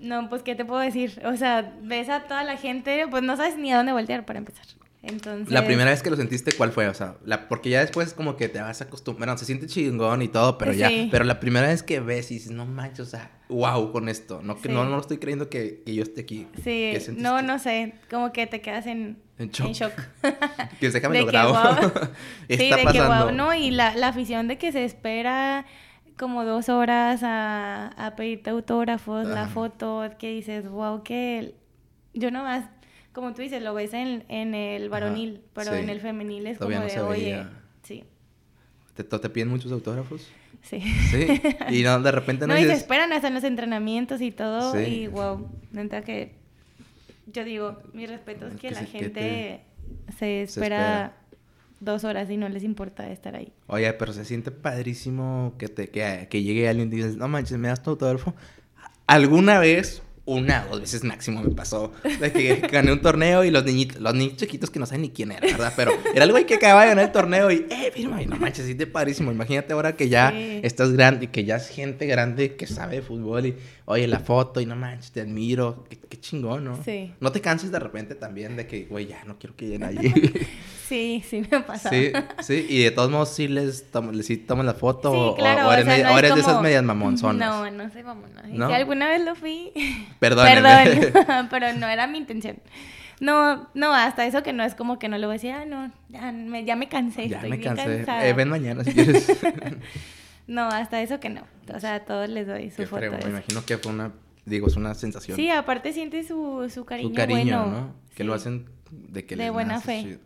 [0.00, 1.20] No, pues, ¿qué te puedo decir?
[1.24, 4.38] O sea, ves a toda la gente, pues no sabes ni a dónde voltear para
[4.38, 4.64] empezar.
[5.02, 5.50] Entonces...
[5.50, 6.86] La primera vez que lo sentiste, ¿cuál fue?
[6.88, 10.20] O sea, la, porque ya después como que te vas a acostumbrar, se siente chingón
[10.20, 13.10] y todo, pero ya, pero la primera vez que ves y dices, no manches, o
[13.10, 16.46] sea, wow con esto, no, que no, no estoy creyendo que, que yo esté aquí.
[16.62, 19.68] Sí, no, no sé, como que te quedas en, en shock.
[19.68, 19.92] En shock.
[20.80, 21.56] que déjame lo grabo.
[22.48, 22.92] sí, de pasando.
[22.92, 25.64] que wow, no, y la, la afición de que se espera
[26.20, 31.54] como dos horas a, a pedirte autógrafos, la foto, que dices, wow, que
[32.12, 32.66] yo nomás,
[33.14, 36.78] como tú dices, lo ves en, en el varonil, pero en el femenil es como
[36.78, 37.46] de, oye,
[37.82, 38.04] sí.
[38.94, 40.28] ¿Te, ¿Te piden muchos autógrafos?
[40.60, 40.82] Sí.
[41.10, 41.40] Sí.
[41.70, 42.52] Y no, de repente no.
[42.52, 44.78] No, y se esperan hasta en los entrenamientos y todo.
[44.78, 46.34] Y wow, neta que.
[47.28, 49.62] Yo digo, mi respeto es que, la gente
[50.18, 51.16] se espera
[51.80, 53.52] dos horas y no les importa estar ahí.
[53.66, 57.58] Oye, pero se siente padrísimo que, te, que, que llegue alguien y dices, no manches,
[57.58, 58.34] me das tu autógrafo.
[59.06, 63.50] ¿Alguna vez una o dos veces máximo me pasó de que gané un torneo y
[63.50, 65.72] los niñitos, los niños chiquitos que no saben ni quién era, ¿verdad?
[65.74, 68.66] Pero era algo que acababa de ganar el torneo y, eh, firma, y no manches,
[68.66, 69.32] sí te padrísimo.
[69.32, 73.02] Imagínate ahora que ya estás grande y que ya es gente grande que sabe de
[73.02, 75.84] fútbol y, oye, la foto y no manches, te admiro.
[75.88, 76.84] Qué, chingón, ¿no?
[76.84, 77.12] Sí.
[77.18, 80.12] No te canses de repente también de que, güey, ya no quiero que lleguen allí.
[80.90, 81.94] Sí, sí me ha pasado.
[81.94, 83.84] Sí, sí, y de todos modos sí les,
[84.22, 87.48] sí toman la foto o, eres, de esas medias mamonzonas.
[87.48, 88.42] No, no soy mamona.
[88.48, 88.66] ¿No?
[88.66, 89.70] Si alguna vez lo fui,
[90.18, 90.46] Perdón.
[90.46, 92.56] Perdón, pero no era mi intención.
[93.20, 95.64] No, no, hasta eso que no es como que no le voy a decir, ah,
[95.64, 98.04] no, ya me, ya me cansé, ya me cansé.
[98.22, 99.28] Eh, ven mañana si quieres.
[100.48, 101.42] no, hasta eso que no.
[101.72, 103.12] O sea, a todos les doy su foto.
[103.12, 104.10] me imagino que fue una,
[104.44, 105.36] digo, es una sensación.
[105.36, 107.10] Sí, aparte siente su, su cariño.
[107.10, 107.94] Su cariño, ¿no?
[108.16, 110.18] Que lo hacen de que De buena fe.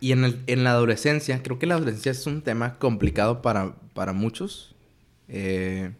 [0.00, 3.74] Y en, el, en la adolescencia, creo que la adolescencia es un tema complicado para,
[3.94, 4.74] para muchos.
[5.28, 5.92] Eh,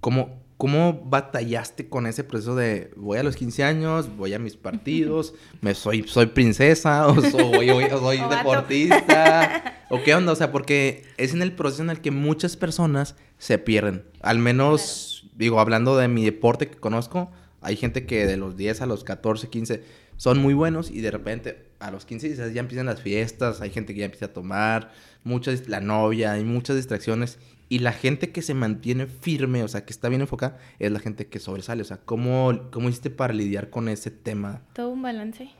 [0.00, 4.56] ¿cómo, ¿Cómo batallaste con ese proceso de voy a los 15 años, voy a mis
[4.56, 9.84] partidos, me soy, soy princesa o soy, soy deportista?
[9.88, 10.32] ¿O qué onda?
[10.32, 14.04] O sea, porque es en el proceso en el que muchas personas se pierden.
[14.20, 18.82] Al menos, digo, hablando de mi deporte que conozco, hay gente que de los 10
[18.82, 19.82] a los 14, 15
[20.18, 23.94] son muy buenos y de repente a los 15 ya empiezan las fiestas, hay gente
[23.94, 24.90] que ya empieza a tomar,
[25.24, 29.84] muchas, la novia, hay muchas distracciones y la gente que se mantiene firme, o sea,
[29.84, 31.82] que está bien enfocada, es la gente que sobresale.
[31.82, 34.62] O sea, ¿cómo, cómo hiciste para lidiar con ese tema?
[34.72, 35.50] Todo un balance.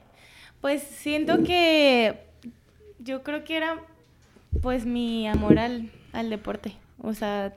[0.61, 2.19] Pues siento que
[2.99, 3.85] yo creo que era
[4.63, 6.77] pues mi amor al, al deporte.
[7.01, 7.55] O sea,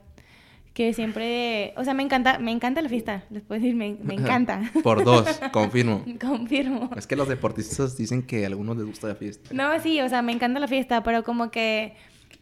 [0.73, 4.13] que siempre, o sea, me encanta, me encanta la fiesta, les puedo decir, me, me
[4.19, 4.61] encanta.
[4.83, 6.05] Por dos, confirmo.
[6.19, 6.89] confirmo.
[6.95, 9.49] Es que los deportistas dicen que a algunos les gusta la fiesta.
[9.53, 11.95] No, sí, o sea, me encanta la fiesta, pero como que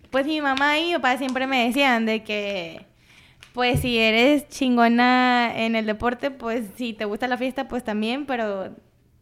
[0.09, 2.85] pues mi mamá y mi papá siempre me decían de que,
[3.53, 8.25] pues si eres chingona en el deporte, pues si te gusta la fiesta, pues también,
[8.25, 8.75] pero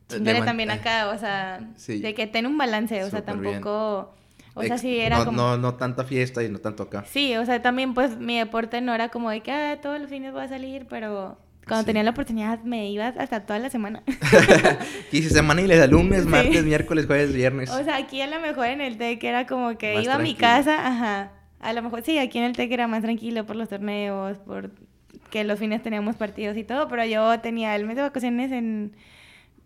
[0.08, 4.14] chingale también acá, o sea, de que ten un balance, o sea, tampoco...
[4.58, 5.38] O sea, sí era no, como...
[5.38, 7.06] No, no tanta fiesta y no tanto acá.
[7.08, 10.10] Sí, o sea, también pues mi deporte no era como de que ah, todos los
[10.10, 14.04] fines voy a salir, pero cuando tenía la oportunidad me iba hasta toda la semana.
[15.12, 17.70] Quise semana y les lunes, martes, miércoles, jueves, viernes.
[17.70, 20.36] O sea, aquí a lo mejor en el TEC era como que iba a mi
[20.36, 21.32] casa, ajá.
[21.60, 24.72] A lo mejor sí, aquí en el TEC era más tranquilo por los torneos, por
[25.30, 28.94] que los fines teníamos partidos y todo, pero yo tenía el mes de vacaciones en,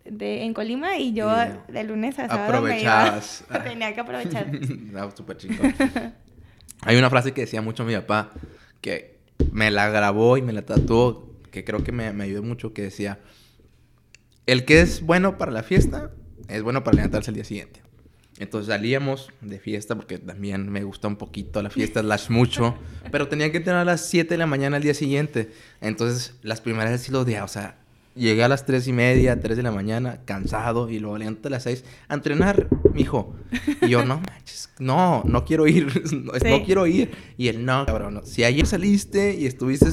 [0.05, 1.29] de, en Colima y yo
[1.67, 3.19] de lunes a sábado me iba.
[3.63, 4.51] tenía que aprovechar.
[4.69, 5.73] no, súper chingón.
[6.81, 8.31] Hay una frase que decía mucho mi papá
[8.81, 9.19] que
[9.51, 12.81] me la grabó y me la tatuó que creo que me, me ayudó mucho, que
[12.81, 13.19] decía,
[14.47, 16.11] el que es bueno para la fiesta,
[16.47, 17.81] es bueno para levantarse el día siguiente.
[18.39, 22.75] Entonces salíamos de fiesta, porque también me gusta un poquito la fiesta, las mucho,
[23.11, 25.51] pero tenía que tener a las 7 de la mañana al día siguiente.
[25.79, 27.77] Entonces, las primeras veces sí lo odiaba, o sea,
[28.15, 31.51] llegué a las 3 y media, 3 de la mañana, cansado, y luego levanto a
[31.51, 33.35] las 6 a entrenar, mijo.
[33.81, 37.11] Y yo, no manches, no, no quiero ir, no, no quiero ir.
[37.37, 39.87] Y él, no, cabrón, si ayer saliste y estuviste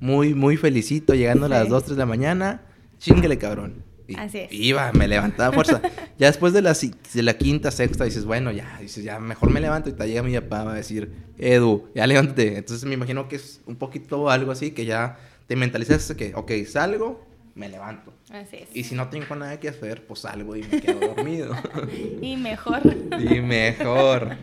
[0.00, 2.62] muy, muy felicito, llegando a las 2, 3 de la mañana,
[2.98, 3.84] chinguele, cabrón.
[4.06, 4.52] Y, Así es.
[4.52, 5.80] Iba, me levantaba fuerza.
[6.18, 9.60] ya después de la, de la quinta, sexta, dices, bueno, ya, dices, ya, mejor me
[9.60, 9.88] levanto.
[9.88, 12.58] Y te llega mi papá a decir, Edu, ya levántate.
[12.58, 16.52] Entonces me imagino que es un poquito algo así, que ya te mentalizas que, ok,
[16.66, 18.12] salgo, me levanto.
[18.30, 18.68] Así es.
[18.74, 21.54] Y si no tengo nada que hacer, pues salgo y me quedo dormido.
[22.20, 22.82] y mejor.
[23.18, 24.36] y mejor.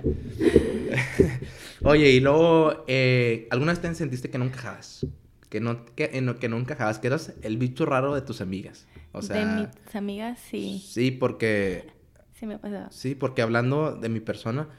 [1.84, 5.06] Oye, y luego, eh, ¿alguna vez te sentiste que no encajabas?
[5.52, 8.88] que no, que, en que no encajabas, que eras el bicho raro de tus amigas.
[9.12, 10.82] O sea, de mis amigas, sí.
[10.88, 11.92] Sí, porque...
[12.34, 12.88] Sí me ha pasado.
[12.90, 14.70] Sí, porque hablando de mi persona,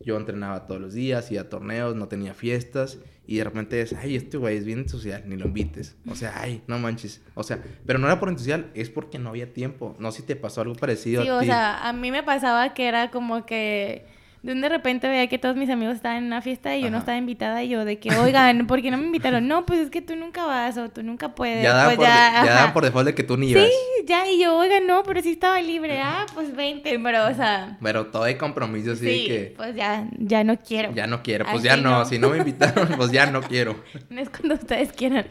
[0.00, 3.92] yo entrenaba todos los días, iba a torneos, no tenía fiestas, y de repente es,
[3.92, 5.96] ay, este güey es bien social, ni lo invites.
[6.10, 7.22] O sea, ay, no manches.
[7.34, 9.96] O sea, pero no era por entusiasmo, es porque no había tiempo.
[9.98, 11.22] No sé si te pasó algo parecido.
[11.22, 14.06] Sí, o sea, a mí me pasaba que era como que
[14.42, 16.90] de un de repente veía que todos mis amigos estaban en una fiesta y yo
[16.90, 19.48] no estaba invitada y yo de que, oigan, ¿por qué no me invitaron?
[19.48, 21.62] No, pues es que tú nunca vas o tú nunca puedes.
[21.62, 23.64] Ya dan, pues por, ya, ya por default de que tú ni ibas.
[23.64, 26.00] Sí, ya, y yo, oigan, no, pero sí estaba libre.
[26.00, 27.78] Ah, pues 20, pero, o sea...
[27.82, 29.54] Pero todo hay compromiso, así sí, que...
[29.56, 30.92] pues ya, ya no quiero.
[30.94, 32.04] Ya no quiero, pues ya no.
[32.04, 33.82] Si no me invitaron, pues ya no quiero.
[34.08, 35.26] No es cuando ustedes quieran.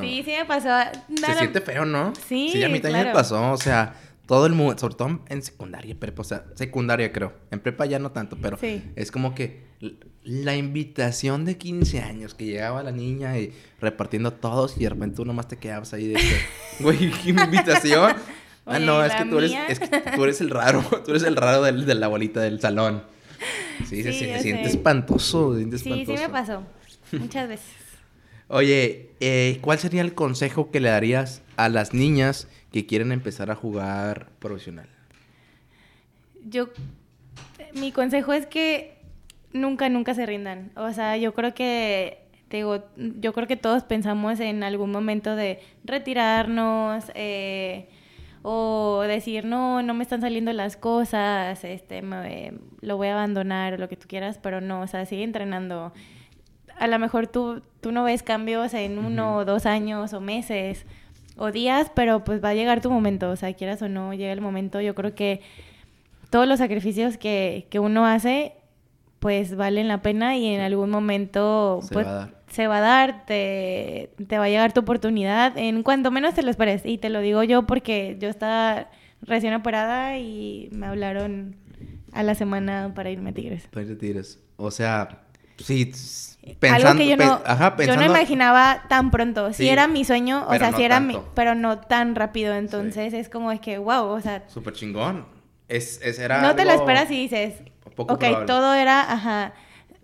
[0.00, 0.68] Sí, sí me pasó.
[1.08, 2.12] Se siente feo, ¿no?
[2.28, 3.94] Sí, Sí, a mí también me pasó, o sea
[4.30, 7.32] todo el mundo, sobre todo en secundaria, prepa, o sea, secundaria creo.
[7.50, 8.56] En prepa ya no tanto, pero
[8.94, 9.64] es como que
[10.22, 15.16] la invitación de 15 años que llegaba la niña y repartiendo todos y de repente
[15.16, 16.36] tú nomás te quedabas ahí de que,
[16.80, 18.14] güey, ¿qué invitación?
[18.66, 21.34] ah, no, es que, tú eres, es que tú eres el raro, tú eres el
[21.34, 23.02] raro del, de la bolita del salón.
[23.88, 26.62] Sí, se, siente espantoso, se Sí, sí me pasó,
[27.10, 27.66] muchas veces.
[28.46, 33.50] Oye, eh, ¿cuál sería el consejo que le darías a las niñas que quieren empezar
[33.50, 34.88] a jugar profesional?
[36.44, 36.68] Yo,
[37.74, 38.98] mi consejo es que
[39.52, 40.70] nunca, nunca se rindan.
[40.76, 45.60] O sea, yo creo que, digo, yo creo que todos pensamos en algún momento de
[45.84, 47.88] retirarnos eh,
[48.42, 52.02] o decir, no, no me están saliendo las cosas, este,
[52.80, 55.92] lo voy a abandonar o lo que tú quieras, pero no, o sea, sigue entrenando.
[56.78, 60.86] A lo mejor tú, tú no ves cambios en uno o dos años o meses,
[61.40, 64.32] o días, pero pues va a llegar tu momento, o sea, quieras o no, llega
[64.32, 64.82] el momento.
[64.82, 65.40] Yo creo que
[66.28, 68.52] todos los sacrificios que, que uno hace,
[69.20, 72.34] pues valen la pena y en algún momento se, pues, va, a dar.
[72.50, 76.42] se va a dar, te, te va a llegar tu oportunidad en cuanto menos te
[76.42, 76.82] lo esperes.
[76.84, 78.88] Y te lo digo yo porque yo estaba
[79.22, 81.56] recién operada y me hablaron
[82.12, 83.66] a la semana para irme a Tigres.
[83.68, 84.38] Para irme a Tigres.
[84.58, 85.22] O sea,
[85.62, 85.92] sí,
[86.58, 87.42] pensando, Algo que yo no,
[87.84, 89.52] yo no imaginaba tan pronto.
[89.52, 92.54] Sí, era mi sueño, o sea, sí era mi, pero no tan rápido.
[92.54, 94.44] Entonces es como es que, wow, o sea.
[94.48, 95.26] Súper chingón.
[95.68, 97.62] Es, era no te lo esperas y dices,
[97.96, 99.54] ok, todo era, ajá.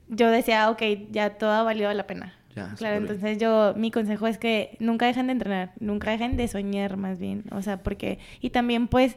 [0.09, 2.35] Yo decía, ok, ya todo ha valido la pena.
[2.55, 6.49] Ya, claro, entonces yo, mi consejo es que nunca dejen de entrenar, nunca dejen de
[6.49, 9.15] soñar más bien, o sea, porque, y también pues,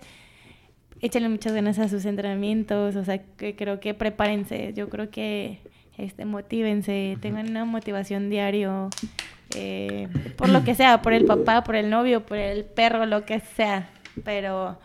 [1.00, 5.62] échenle muchas ganas a sus entrenamientos, o sea, que creo que prepárense, yo creo que
[6.00, 8.90] este, motívense, tengan una motivación diario,
[9.56, 10.08] eh,
[10.38, 13.40] por lo que sea, por el papá, por el novio, por el perro, lo que
[13.40, 13.90] sea,
[14.24, 14.80] pero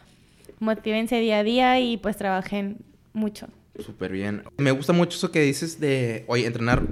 [0.58, 2.78] motívense día a día y pues trabajen
[3.12, 3.46] mucho.
[3.78, 4.42] Súper bien.
[4.56, 6.82] Me gusta mucho eso que dices de, oye, entrenar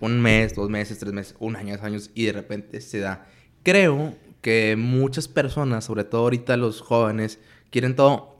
[0.00, 3.26] un mes, dos meses, tres meses, un año, dos años y de repente se da.
[3.62, 7.38] Creo que muchas personas, sobre todo ahorita los jóvenes,
[7.70, 8.31] quieren todo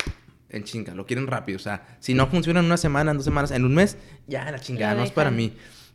[0.52, 1.56] en chinga, lo quieren rápido.
[1.56, 4.50] O sea, si no funciona en una semana, en dos semanas, en un mes, ya
[4.50, 5.52] la chingada, no es para mí.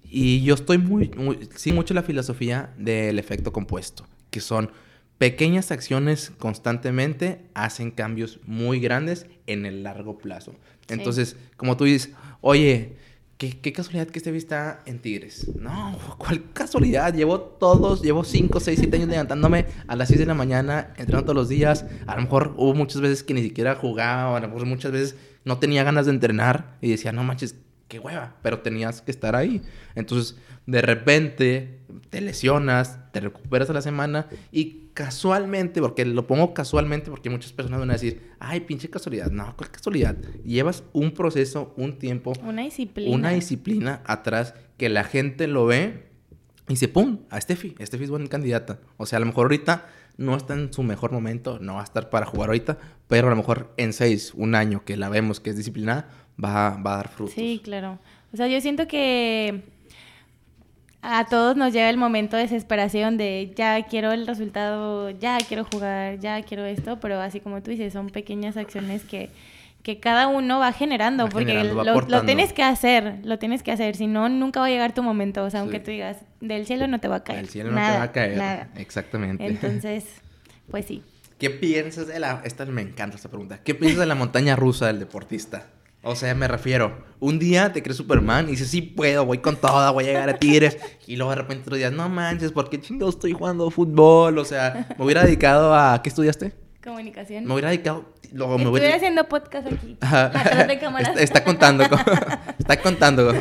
[0.09, 4.71] Y yo estoy muy, muy, sí, mucho la filosofía del efecto compuesto, que son
[5.17, 10.55] pequeñas acciones constantemente hacen cambios muy grandes en el largo plazo.
[10.89, 12.95] Entonces, como tú dices, oye,
[13.37, 15.47] ¿Qué, casualidad que este está en Tigres.
[15.55, 17.13] No, ¿cuál casualidad?
[17.13, 21.25] Llevo todos, llevo 5, 6, 7 años levantándome a las 6 de la mañana, entrenando
[21.25, 21.85] todos los días.
[22.07, 25.15] A lo mejor hubo muchas veces que ni siquiera jugaba, a lo mejor muchas veces
[25.45, 27.55] no tenía ganas de entrenar y decía, no manches,
[27.87, 29.61] qué hueva, pero tenías que estar ahí.
[29.93, 36.55] Entonces, de repente te lesionas, te recuperas a la semana y casualmente, porque lo pongo
[36.55, 39.29] casualmente porque muchas personas van a decir, ay, pinche casualidad.
[39.29, 40.17] No, ¿cuál casualidad?
[40.43, 43.15] Llevas un proceso, un tiempo, una disciplina.
[43.15, 46.07] Una disciplina atrás que la gente lo ve
[46.67, 48.79] y dice, pum, a Steffi, Steffi es buena candidata.
[48.97, 49.85] O sea, a lo mejor ahorita
[50.17, 53.29] no está en su mejor momento, no va a estar para jugar ahorita, pero a
[53.29, 56.09] lo mejor en seis, un año que la vemos que es disciplinada,
[56.43, 57.35] va, va a dar frutos.
[57.35, 57.99] Sí, claro.
[58.33, 59.61] O sea, yo siento que
[61.01, 65.63] a todos nos llega el momento de desesperación de ya quiero el resultado, ya quiero
[65.63, 69.29] jugar, ya quiero esto, pero así como tú dices, son pequeñas acciones que,
[69.83, 74.07] que cada uno va generando, porque lo, tienes que hacer, lo tienes que hacer, si
[74.07, 76.99] no, nunca va a llegar tu momento, o sea, aunque tú digas, del cielo no
[76.99, 77.39] te va a caer.
[77.39, 79.45] Del cielo no te va a caer, exactamente.
[79.45, 80.05] Entonces,
[80.69, 81.03] pues sí.
[81.37, 82.41] ¿Qué piensas de la...
[82.43, 83.59] Esta me encanta esta pregunta.
[83.63, 85.67] ¿Qué piensas de la montaña rusa del deportista?
[86.07, 89.57] O sea, me refiero, un día te crees Superman y dices, sí puedo, voy con
[89.57, 90.77] toda, voy a llegar a Tigres.
[91.05, 94.37] y luego de repente otro día, no manches, ¿por qué chingados estoy jugando fútbol?
[94.37, 96.01] O sea, me hubiera dedicado a...
[96.01, 96.53] ¿Qué estudiaste?
[96.81, 97.45] Comunicación.
[97.45, 98.05] Me hubiera dedicado...
[98.33, 99.97] Luego me haciendo podcast aquí.
[100.67, 101.17] de cámaras.
[101.17, 101.85] Está, contando.
[102.59, 103.33] está contando.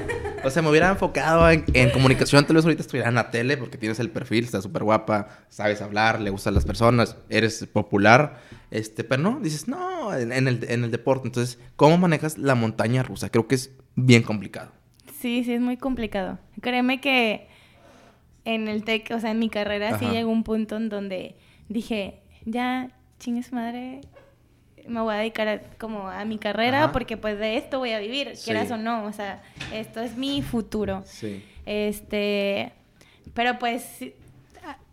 [0.45, 2.47] O sea, me hubiera enfocado en, comunicación.
[2.47, 5.83] Tal vez ahorita estuviera en la tele porque tienes el perfil, estás súper guapa, sabes
[5.83, 8.41] hablar, le gustan las personas, eres popular.
[8.71, 11.29] Este, pero no, dices, no, en, el, en el deporte.
[11.29, 13.31] Entonces, ¿cómo manejas la montaña rusa?
[13.31, 14.73] Creo que es bien complicado.
[15.21, 16.39] Sí, sí, es muy complicado.
[16.61, 17.49] Créeme que
[18.45, 21.37] en el TEC, o sea, en mi carrera, sí llegó un punto en donde
[21.69, 24.03] dije, ya, chingues madre,
[24.87, 28.33] me voy a dedicar como a mi carrera porque pues de esto voy a vivir,
[28.45, 31.03] quieras o no, o sea, esto es mi futuro.
[31.07, 31.43] Sí.
[31.65, 32.73] Este,
[33.35, 34.05] pero pues,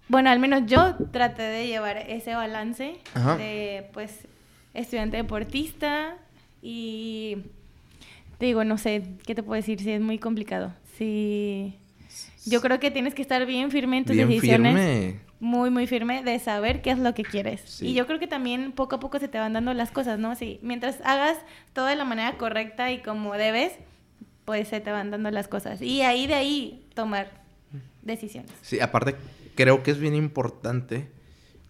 [0.08, 2.98] bueno, al menos yo traté de llevar ese balance
[3.38, 4.28] de pues
[4.74, 6.16] estudiante deportista
[6.62, 7.38] y
[8.40, 9.80] digo, no sé, ¿qué te puedo decir?
[9.80, 10.74] Sí, es muy complicado.
[10.98, 11.76] Sí.
[12.46, 14.74] Yo creo que tienes que estar bien firme en tus bien decisiones.
[14.74, 17.82] Firme muy, muy firme de saber qué es lo que quieres.
[17.82, 20.36] Y yo creo que también poco a poco se te van dando las cosas, ¿no?
[20.36, 21.38] Sí, mientras hagas
[21.74, 23.74] todo de la manera correcta y como debes,
[24.46, 25.82] pues se te van dando las cosas.
[25.82, 27.30] Y ahí de ahí tomar
[28.04, 28.52] decisiones.
[28.62, 29.16] Sí, aparte
[29.56, 31.10] creo que es bien importante,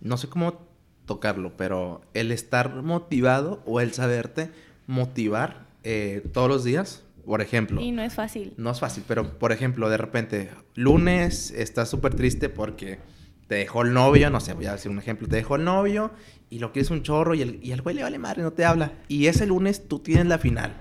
[0.01, 0.67] no sé cómo
[1.05, 4.51] tocarlo, pero el estar motivado o el saberte
[4.87, 7.03] motivar eh, todos los días.
[7.25, 7.79] Por ejemplo.
[7.79, 8.53] Y no es fácil.
[8.57, 12.99] No es fácil, pero por ejemplo, de repente, lunes estás súper triste porque
[13.47, 16.11] te dejó el novio, no sé, voy a decir un ejemplo, te dejó el novio
[16.49, 18.65] y lo quieres un chorro y el, y el güey le vale madre, no te
[18.65, 18.91] habla.
[19.07, 20.73] Y ese lunes tú tienes la final.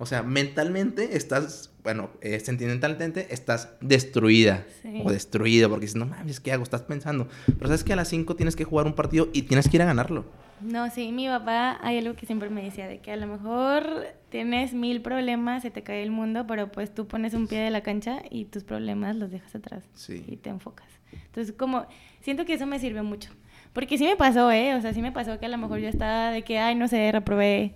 [0.00, 4.64] O sea, mentalmente estás, bueno, eh, sentimentalmente estás destruida
[5.04, 6.62] o destruido porque dices, no mames, ¿qué hago?
[6.62, 7.28] Estás pensando.
[7.44, 9.82] Pero sabes que a las 5 tienes que jugar un partido y tienes que ir
[9.82, 10.24] a ganarlo.
[10.62, 14.06] No, sí, mi papá hay algo que siempre me decía, de que a lo mejor
[14.30, 17.70] tienes mil problemas, se te cae el mundo, pero pues tú pones un pie de
[17.70, 20.88] la cancha y tus problemas los dejas atrás y te enfocas.
[21.12, 21.84] Entonces, como,
[22.22, 23.32] siento que eso me sirve mucho,
[23.74, 24.74] Porque sí me pasó, ¿eh?
[24.76, 26.88] O sea, sí me pasó que a lo mejor yo estaba de que, ay, no
[26.88, 27.74] sé, reprobé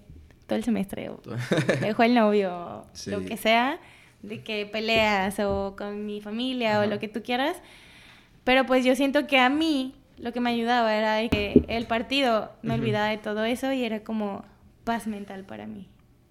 [0.55, 1.21] todo el semestre o
[1.81, 3.81] dejó el novio, lo que sea,
[4.23, 7.57] de que peleas o con mi familia o lo que tú quieras.
[8.45, 12.53] Pero pues yo siento que a mí lo que me ayudaba era que el partido
[12.63, 14.45] me olvidaba de todo eso y era como
[14.85, 15.89] paz mental para mí.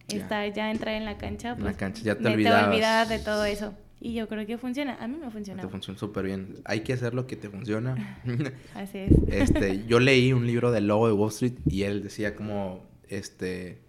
[0.07, 3.09] Estar ya entrar en la cancha, pues, la cancha ya te, olvidabas.
[3.09, 3.73] de todo eso.
[3.99, 4.97] Y yo creo que funciona.
[4.99, 5.61] A mí me funciona.
[5.63, 6.57] Te funciona súper bien.
[6.65, 8.21] Hay que hacer lo que te funciona.
[8.75, 9.11] Así es.
[9.27, 13.82] Este, yo leí un libro del logo de Wall Street y él decía como, este,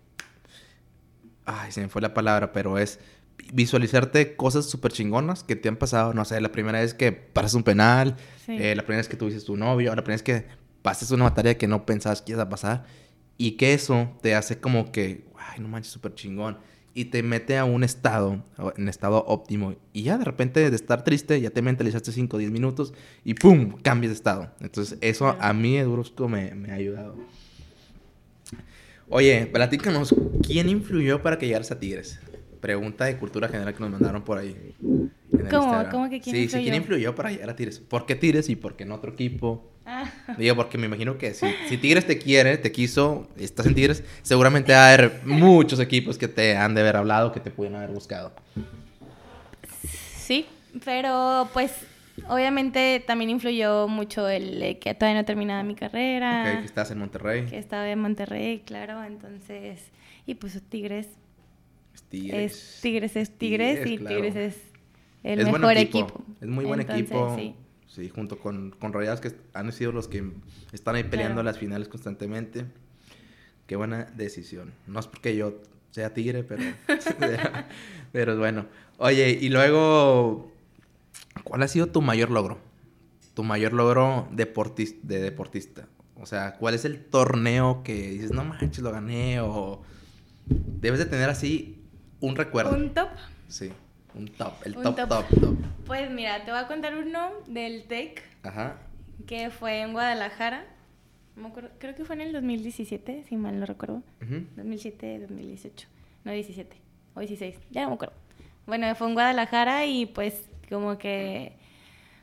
[1.47, 3.01] ay, se me fue la palabra, pero es
[3.53, 7.55] visualizarte cosas súper chingonas que te han pasado, no sé, la primera vez que pasas
[7.55, 10.47] un penal, eh, la primera vez que tuviste tu novio, la primera vez que
[10.83, 12.85] pases una materia que no pensabas que ibas a pasar
[13.37, 16.59] y que eso te hace como que, ay, no manches, súper chingón
[16.95, 18.43] y te mete a un estado,
[18.77, 19.75] en estado óptimo.
[19.93, 23.35] Y ya de repente de estar triste, ya te mentalizaste 5 o 10 minutos y
[23.35, 23.73] ¡pum!
[23.83, 24.53] cambias de estado.
[24.61, 27.17] Entonces eso a mí, Edurusco, me, me ha ayudado.
[29.09, 32.19] Oye, platícanos, ¿quién influyó para que llegaras a Tigres?
[32.61, 34.75] Pregunta de cultura general que nos mandaron por ahí.
[35.51, 35.85] ¿Cómo?
[35.91, 36.49] ¿Cómo que quién sí, influyó?
[36.49, 37.79] Sí, ¿quién influyó para llegar a Tigres?
[37.79, 39.71] ¿Por qué Tigres y por qué en otro equipo?
[39.85, 40.11] Ah.
[40.39, 44.03] Digo, porque me imagino que si, si, Tigres te quiere, te quiso, estás en Tigres,
[44.23, 47.75] seguramente va a haber muchos equipos que te han de haber hablado, que te pueden
[47.75, 48.33] haber buscado.
[50.17, 50.47] Sí,
[50.85, 51.73] pero pues
[52.29, 56.53] obviamente también influyó mucho el que todavía no terminaba mi carrera.
[56.55, 57.47] Ok, que estás en Monterrey.
[57.47, 59.91] Que estaba en Monterrey, claro, entonces,
[60.27, 61.09] y pues Tigres.
[61.95, 62.79] Es Tigres.
[62.83, 64.57] Tigres es Tigres, y Tigres es
[65.23, 66.25] el mejor equipo.
[66.41, 67.35] Es muy buen equipo.
[67.37, 67.55] Sí.
[67.95, 70.25] Sí, junto con, con Rayados que han sido los que
[70.73, 72.65] están ahí peleando las finales constantemente.
[73.69, 74.73] Qué buena decisión.
[74.89, 76.63] No es porque yo sea tigre, pero,
[78.13, 78.67] pero, bueno.
[78.99, 80.53] Oye, y luego,
[81.43, 82.59] ¿cuál ha sido tu mayor logro?
[83.35, 85.89] Tu mayor logro deportista, de deportista.
[86.17, 89.41] O sea, ¿cuál es el torneo que dices, no manches, lo gané?
[89.41, 89.83] O
[90.47, 91.83] debes de tener así
[92.21, 92.77] un recuerdo.
[92.77, 93.09] ¿Un top?
[93.49, 93.73] Sí.
[94.15, 98.23] Un top, el top, top, top, Pues mira, te voy a contar uno del TEC.
[98.45, 98.77] Ajá.
[99.27, 100.65] Que fue en Guadalajara.
[101.79, 104.03] creo que fue en el 2017, si mal no recuerdo.
[104.57, 105.89] 2007, 2018.
[106.25, 106.77] No, 17
[107.15, 108.15] o 16, ya no me acuerdo.
[108.67, 111.53] Bueno, fue en Guadalajara y pues como que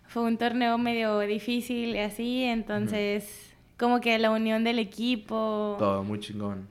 [0.07, 5.75] fue un torneo medio difícil y así, entonces como que la unión del equipo...
[5.79, 6.67] Todo muy chingón.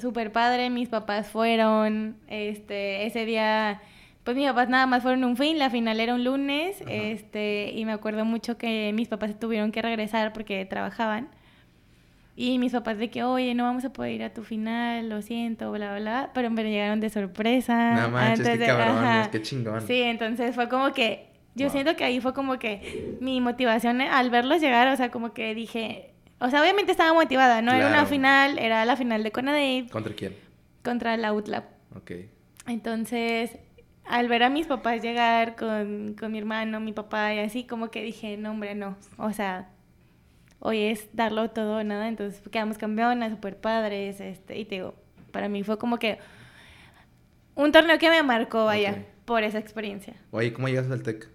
[0.00, 3.80] Súper padre, mis papás fueron, este, ese día
[4.26, 7.84] pues mis papás nada más fueron un fin, la final era un lunes, este, y
[7.84, 11.28] me acuerdo mucho que mis papás tuvieron que regresar porque trabajaban.
[12.38, 15.22] Y mis papás de que, oye, no vamos a poder ir a tu final, lo
[15.22, 16.30] siento, bla, bla, bla.
[16.34, 17.94] Pero me llegaron de sorpresa.
[17.94, 19.80] No manches, qué cabrón, qué chingón.
[19.86, 24.28] Sí, entonces fue como que, yo siento que ahí fue como que mi motivación al
[24.28, 28.04] verlos llegar, o sea, como que dije, o sea, obviamente estaba motivada, no era una
[28.04, 29.86] final, era la final de Conadate.
[29.90, 30.36] ¿Contra quién?
[30.84, 31.64] Contra la UTLAP.
[31.96, 32.10] Ok.
[32.66, 33.56] Entonces,
[34.04, 37.90] al ver a mis papás llegar con, con, mi hermano, mi papá y así, como
[37.90, 38.96] que dije, no, hombre, no.
[39.16, 39.70] O sea,
[40.60, 42.08] hoy es darlo todo o nada.
[42.08, 44.20] Entonces quedamos campeonas, super padres.
[44.20, 44.94] Este, y te digo,
[45.30, 46.18] para mí fue como que
[47.54, 50.14] un torneo que me marcó, vaya, por esa experiencia.
[50.30, 51.28] Oye, ¿cómo llegas al TEC?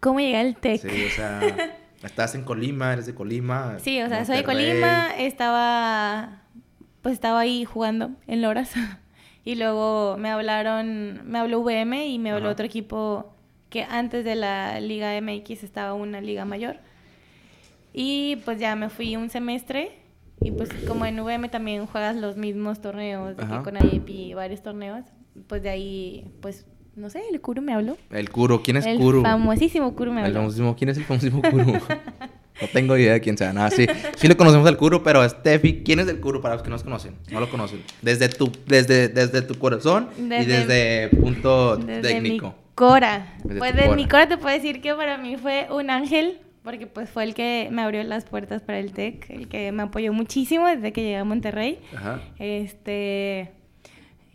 [0.00, 0.80] ¿Cómo llegué al TEC?
[0.80, 1.40] Sí, o sea,
[2.02, 3.78] estás en Colima, eres de Colima.
[3.78, 6.42] Sí, o sea, soy de Colima, estaba,
[7.02, 8.72] pues estaba ahí jugando en Loras.
[9.44, 13.32] Y luego me hablaron, me habló VM y me habló otro equipo
[13.70, 16.80] que antes de la Liga MX estaba una liga mayor.
[17.98, 19.90] Y pues ya me fui un semestre
[20.42, 24.34] y pues como en VM también juegas los mismos torneos, de que con AIP y
[24.34, 25.06] varios torneos,
[25.46, 27.96] pues de ahí, pues no sé, el Kuro me habló.
[28.10, 29.20] El Kuro, ¿quién es el Kuro?
[29.20, 30.28] El famosísimo Kuro me habló.
[30.28, 31.64] El famosísimo, ¿quién es el famosísimo Kuro?
[32.58, 33.52] No tengo idea de quién sea.
[33.52, 33.86] Nada, sí.
[34.16, 36.76] Sí le conocemos al Kuro, pero Steffi, ¿quién es el Kuro para los que no
[36.76, 37.14] nos conocen?
[37.30, 37.82] No lo conocen.
[38.00, 42.46] Desde tu, desde, desde tu corazón y desde punto técnico.
[42.46, 43.36] Mi cora.
[43.58, 47.08] pues de mi cora te puedo decir que para mí fue un ángel, porque pues
[47.08, 50.66] fue el que me abrió las puertas para el TEC, el que me apoyó muchísimo
[50.66, 51.78] desde que llegué a Monterrey.
[51.94, 52.20] Ajá.
[52.40, 53.52] Este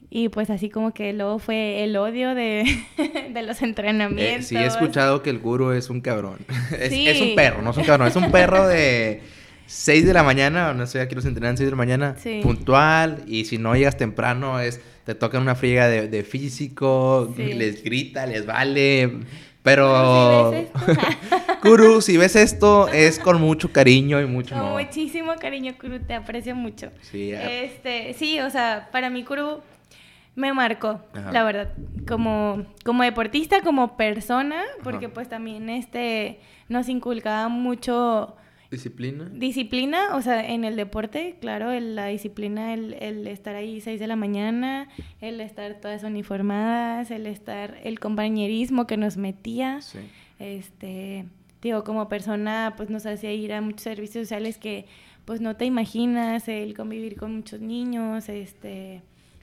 [0.09, 2.63] y pues así como que luego fue el odio de,
[3.33, 4.47] de los entrenamientos.
[4.47, 6.37] sí, he escuchado que el guru es un cabrón.
[6.71, 9.21] es, es, un perro, no es un cabrón, es un perro de
[9.65, 13.43] 6 de la mañana, no sé, aquí los entrenan 6 de la mañana, puntual, y
[13.43, 18.45] si no llegas temprano es, te tocan una friega de, de físico, les grita, les
[18.45, 19.19] vale,
[19.63, 20.53] pero...
[21.61, 26.13] Kuru, si ves esto, es con mucho cariño y mucho Con muchísimo cariño, Kuru, te
[26.13, 26.91] aprecio mucho.
[27.01, 29.61] Sí, este, sí, o sea, para mí Kuru
[30.35, 31.01] me marcó,
[31.31, 31.73] la verdad,
[32.07, 36.39] como, como deportista, como persona, porque pues también este
[36.69, 38.35] nos inculcaba mucho
[38.71, 39.29] Disciplina.
[39.33, 44.07] Disciplina, o sea, en el deporte, claro, la disciplina, el, el, estar ahí 6 de
[44.07, 44.87] la mañana,
[45.19, 49.81] el estar todas uniformadas, el estar, el compañerismo que nos metía.
[49.81, 49.99] Sí.
[50.39, 51.25] Este,
[51.61, 54.85] digo, como persona, pues nos hacía ir a muchos servicios sociales que
[55.25, 59.01] pues no te imaginas, el convivir con muchos niños, este,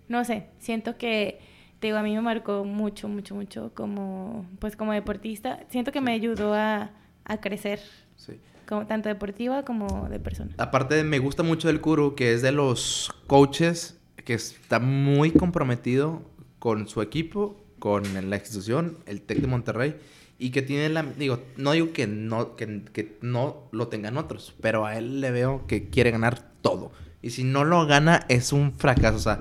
[0.09, 1.39] no sé, siento que,
[1.83, 6.13] digo, a mí me marcó mucho, mucho, mucho como, pues como deportista, siento que me
[6.13, 6.93] ayudó a,
[7.25, 7.81] a crecer.
[8.17, 8.41] Sí.
[8.69, 10.51] Como, tanto deportiva como de persona.
[10.59, 16.21] Aparte, me gusta mucho el Kuru, que es de los coaches que está muy comprometido
[16.59, 19.97] con su equipo, con la institución, el TEC de Monterrey
[20.39, 24.55] y que tiene la digo no digo que no que, que, no lo tengan otros
[24.61, 26.93] pero a él le veo que quiere ganar todo.
[27.21, 29.41] Y si no lo gana es un fracaso o sea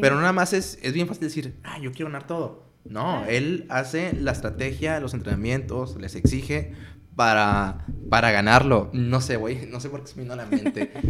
[0.00, 3.66] pero nada más es, es bien fácil decir ah yo quiero ganar todo no él
[3.68, 6.72] hace la estrategia los entrenamientos les exige
[7.18, 8.90] para, para ganarlo.
[8.92, 10.92] No sé, güey, no sé por qué se me vino a la mente.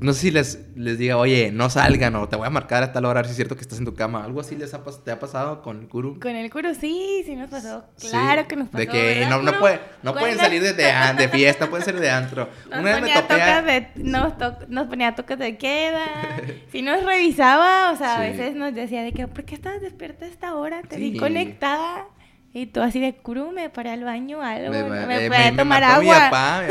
[0.00, 2.92] No sé si les, les diga, oye, no salgan o te voy a marcar a
[2.92, 4.22] tal hora si es cierto que estás en tu cama.
[4.22, 6.20] ¿Algo así les ha, te ha pasado con el Kuru?
[6.20, 7.84] Con el Kuru sí, sí nos pasó.
[7.98, 8.78] Claro que nos pasó.
[8.78, 12.48] De que no, no, puede, no pueden salir de, de, fiesta, pueden salir de antro.
[12.70, 16.06] Nos Una vez me topé de, nos, to, nos ponía toques de queda.
[16.70, 20.26] si nos revisaba, o sea, a veces nos decía de que, ¿por qué estás despierta
[20.26, 20.82] a esta hora?
[20.82, 22.06] Te vi conectada.
[22.54, 25.84] Y tú así de curu, me paré al baño, algo, me, me, me, me tomar
[25.84, 26.64] agua.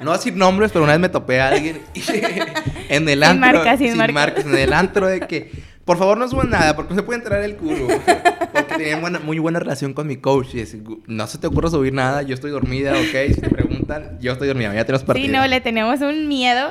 [0.00, 1.80] no decir nombres, pero una vez me topé a alguien
[2.88, 3.48] en el antro.
[3.48, 4.44] Sin marcas, sin, sin marcas.
[4.44, 5.52] En el antro de que,
[5.84, 7.86] por favor no suban nada, porque no se puede entrar el curu.
[8.52, 10.54] Porque tenía muy buena relación con mi coach.
[10.54, 10.64] Y
[11.06, 13.32] no se te ocurre subir nada, yo estoy dormida, ok.
[13.32, 15.28] Si te preguntan, yo estoy dormida, ya te los partidos.
[15.28, 16.70] Sí, no, le tenemos un miedo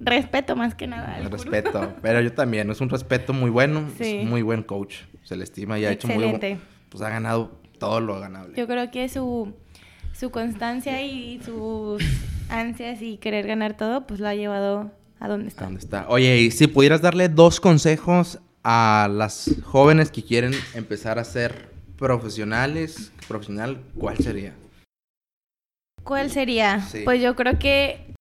[0.00, 1.20] respeto más que nada.
[1.30, 5.44] Respeto, pero yo también, es un respeto muy bueno, es muy buen coach, se le
[5.44, 6.58] estima y ha hecho muy bueno
[6.88, 8.54] pues ha ganado todo lo ganable.
[8.56, 9.54] Yo creo que su,
[10.12, 12.02] su constancia y sus
[12.48, 15.68] ansias y querer ganar todo, pues lo ha llevado a donde está.
[15.70, 16.06] está?
[16.08, 21.70] Oye, y si pudieras darle dos consejos a las jóvenes que quieren empezar a ser
[21.96, 24.54] profesionales, profesional, ¿cuál sería?
[26.04, 26.86] ¿Cuál sería?
[27.04, 28.14] Pues yo creo que,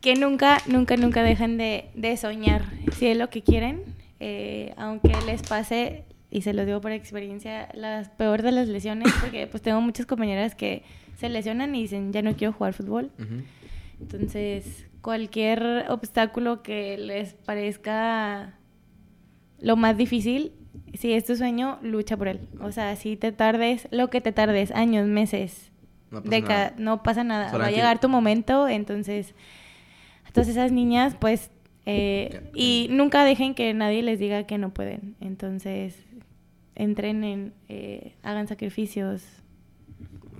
[0.00, 2.64] que nunca, nunca, nunca dejen de, de soñar
[2.96, 3.84] si es lo que quieren.
[4.22, 9.12] Eh, aunque les pase y se los digo por experiencia, la peor de las lesiones,
[9.20, 10.82] porque pues tengo muchas compañeras que
[11.16, 13.10] se lesionan y dicen, ya no quiero jugar fútbol.
[14.00, 18.54] Entonces, cualquier obstáculo que les parezca
[19.58, 20.52] lo más difícil,
[20.94, 22.40] si es tu sueño, lucha por él.
[22.60, 25.70] O sea, si te tardes, lo que te tardes, años, meses,
[26.10, 26.74] no pasa nada.
[26.78, 27.58] No pasa nada.
[27.58, 29.34] Va a llegar tu momento, entonces,
[30.26, 31.50] entonces esas niñas, pues,
[31.86, 35.16] eh, y nunca dejen que nadie les diga que no pueden.
[35.20, 36.04] Entonces,
[36.80, 39.22] entrenen, eh, hagan sacrificios,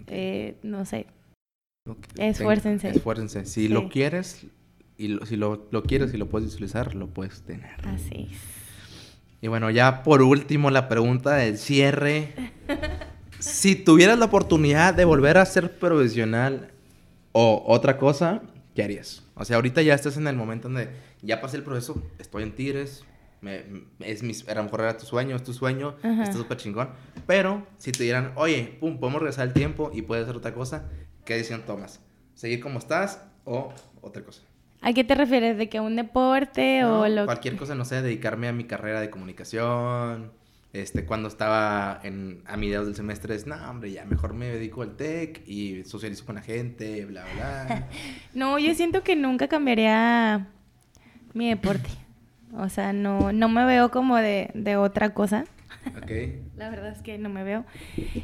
[0.06, 1.06] eh, no sé.
[2.16, 2.88] Esfuércense.
[2.88, 3.44] Esfuércense.
[3.44, 4.46] Si lo quieres,
[4.96, 7.70] y si lo, quieres y lo puedes visualizar, lo puedes tener.
[7.86, 8.28] Así
[9.42, 12.34] Y bueno, ya por último, la pregunta del cierre.
[13.38, 16.70] si tuvieras la oportunidad de volver a ser profesional
[17.32, 18.42] o otra cosa,
[18.74, 19.24] ¿qué harías?
[19.34, 20.90] O sea, ahorita ya estás en el momento donde
[21.22, 23.04] ya pasé el proceso, estoy en Tigres,
[23.40, 23.64] me,
[24.00, 26.90] es mi, a lo mejor era tu sueño, es tu sueño, está súper chingón.
[27.26, 30.88] Pero si te dieran, oye, pum, podemos regresar el tiempo y puedes hacer otra cosa,
[31.24, 32.00] ¿qué decisión tomas?
[32.34, 33.72] ¿Seguir como estás o
[34.02, 34.42] otra cosa?
[34.82, 35.58] ¿A qué te refieres?
[35.58, 39.10] ¿De que un deporte o lo Cualquier cosa, no sé, dedicarme a mi carrera de
[39.10, 40.32] comunicación.
[40.72, 44.82] Este, cuando estaba en, a mediados del semestre, es, no, hombre, ya mejor me dedico
[44.82, 47.88] al tech y socializo con la gente, bla, bla.
[48.34, 50.46] no, yo siento que nunca cambiaría
[51.34, 51.90] mi deporte.
[52.56, 55.44] O sea, no, no me veo como de, de otra cosa.
[55.96, 56.10] Ok.
[56.56, 57.64] La verdad es que no me veo.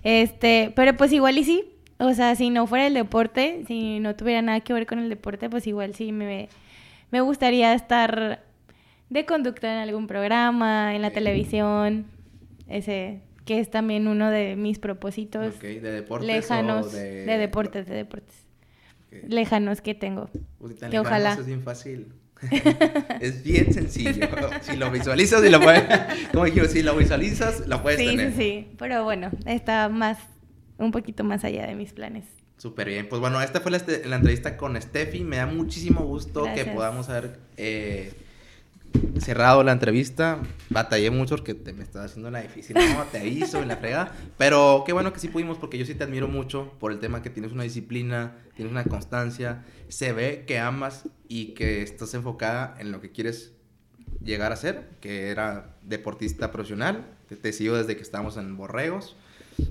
[0.02, 1.72] Este, pero pues igual y sí.
[1.98, 5.08] O sea, si no fuera el deporte, si no tuviera nada que ver con el
[5.08, 6.48] deporte, pues igual sí me,
[7.10, 8.42] me gustaría estar
[9.08, 12.06] de conducta en algún programa, en la televisión.
[12.68, 15.58] Ese, que es también uno de mis propósitos.
[15.60, 16.92] ¿De deportes lejanos.
[16.92, 17.24] de...
[17.24, 18.46] deportes, de deportes.
[19.26, 20.28] Lejanos que tengo.
[20.90, 21.32] que ojalá.
[21.32, 22.08] es bien fácil.
[23.20, 24.28] es bien sencillo.
[24.62, 25.84] si lo visualizas y lo puedes.
[26.32, 28.32] Como dijimos, si lo visualizas, lo puedes tener.
[28.32, 30.18] Sí, sí, Pero bueno, está más.
[30.78, 32.24] Un poquito más allá de mis planes.
[32.58, 33.08] Súper bien.
[33.08, 35.24] Pues bueno, esta fue la, la, entrevista con Steffi.
[35.24, 38.12] Me da muchísimo gusto que podamos haber eh,
[39.18, 40.40] cerrado la entrevista.
[40.70, 42.76] Batallé mucho porque te me estaba haciendo la difícil.
[42.76, 44.12] No, te hizo en la frega.
[44.36, 47.22] Pero qué bueno que sí pudimos porque yo sí te admiro mucho por el tema
[47.22, 49.64] que tienes una disciplina, tienes una constancia.
[49.88, 53.52] Se ve que amas y que estás enfocada en lo que quieres
[54.24, 57.06] llegar a ser, que era deportista profesional.
[57.40, 59.16] Te, sigo desde que estábamos en Borregos.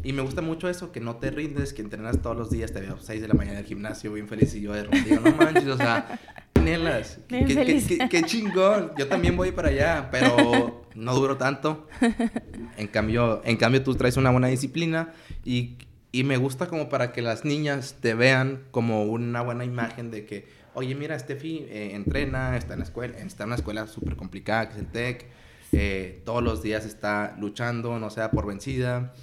[0.04, 2.82] Y me gusta mucho eso, que no te rindes, que entrenas todos los días, te
[2.82, 5.22] veo a 6 de la mañana en el gimnasio, bien feliz, y yo de digo,
[5.24, 6.20] no manches, o sea,
[6.64, 11.88] Nelas, qué, qué, qué, chingón, yo también voy para allá, pero no duro tanto.
[12.78, 15.14] En cambio, en cambio tú traes una buena disciplina
[15.46, 15.78] y,
[16.16, 20.26] y me gusta como para que las niñas te vean como una buena imagen de
[20.26, 24.16] que, oye, mira, Steffi eh, entrena, está en la escuela, está en una escuela súper
[24.16, 25.26] complicada que es el TEC,
[25.74, 29.14] eh, todos los días está luchando, no sea por vencida,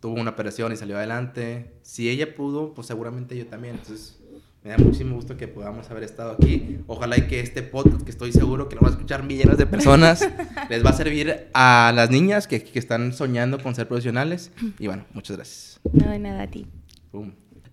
[0.00, 1.70] tuvo una operación y salió adelante.
[1.82, 3.76] Si ella pudo, pues seguramente yo también.
[3.76, 4.18] Entonces,
[4.62, 6.78] me da muchísimo gusto que podamos haber estado aquí.
[6.86, 9.66] Ojalá y que este podcast, que estoy seguro que lo van a escuchar millones de
[9.66, 10.28] personas,
[10.68, 14.52] les va a servir a las niñas que, que, están soñando con ser profesionales.
[14.78, 15.80] Y bueno, muchas gracias.
[15.92, 16.66] No, de nada a ti.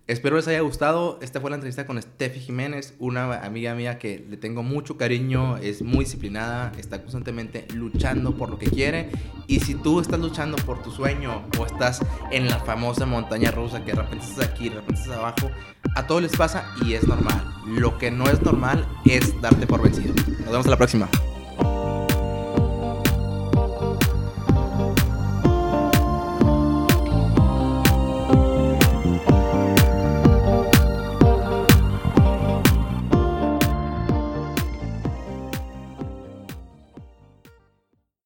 [0.08, 1.18] Espero les haya gustado.
[1.20, 5.58] Esta fue la entrevista con Steffi Jiménez, una amiga mía que le tengo mucho cariño,
[5.58, 9.10] es muy disciplinada, está constantemente luchando por lo que quiere.
[9.46, 12.00] Y si tú estás luchando por tu sueño o estás
[12.30, 15.50] en la famosa montaña rusa que de repente estás aquí, de repente estás abajo,
[15.94, 17.44] a todos les pasa y es normal.
[17.66, 20.14] Lo que no es normal es darte por vencido.
[20.14, 21.06] Nos vemos a la próxima.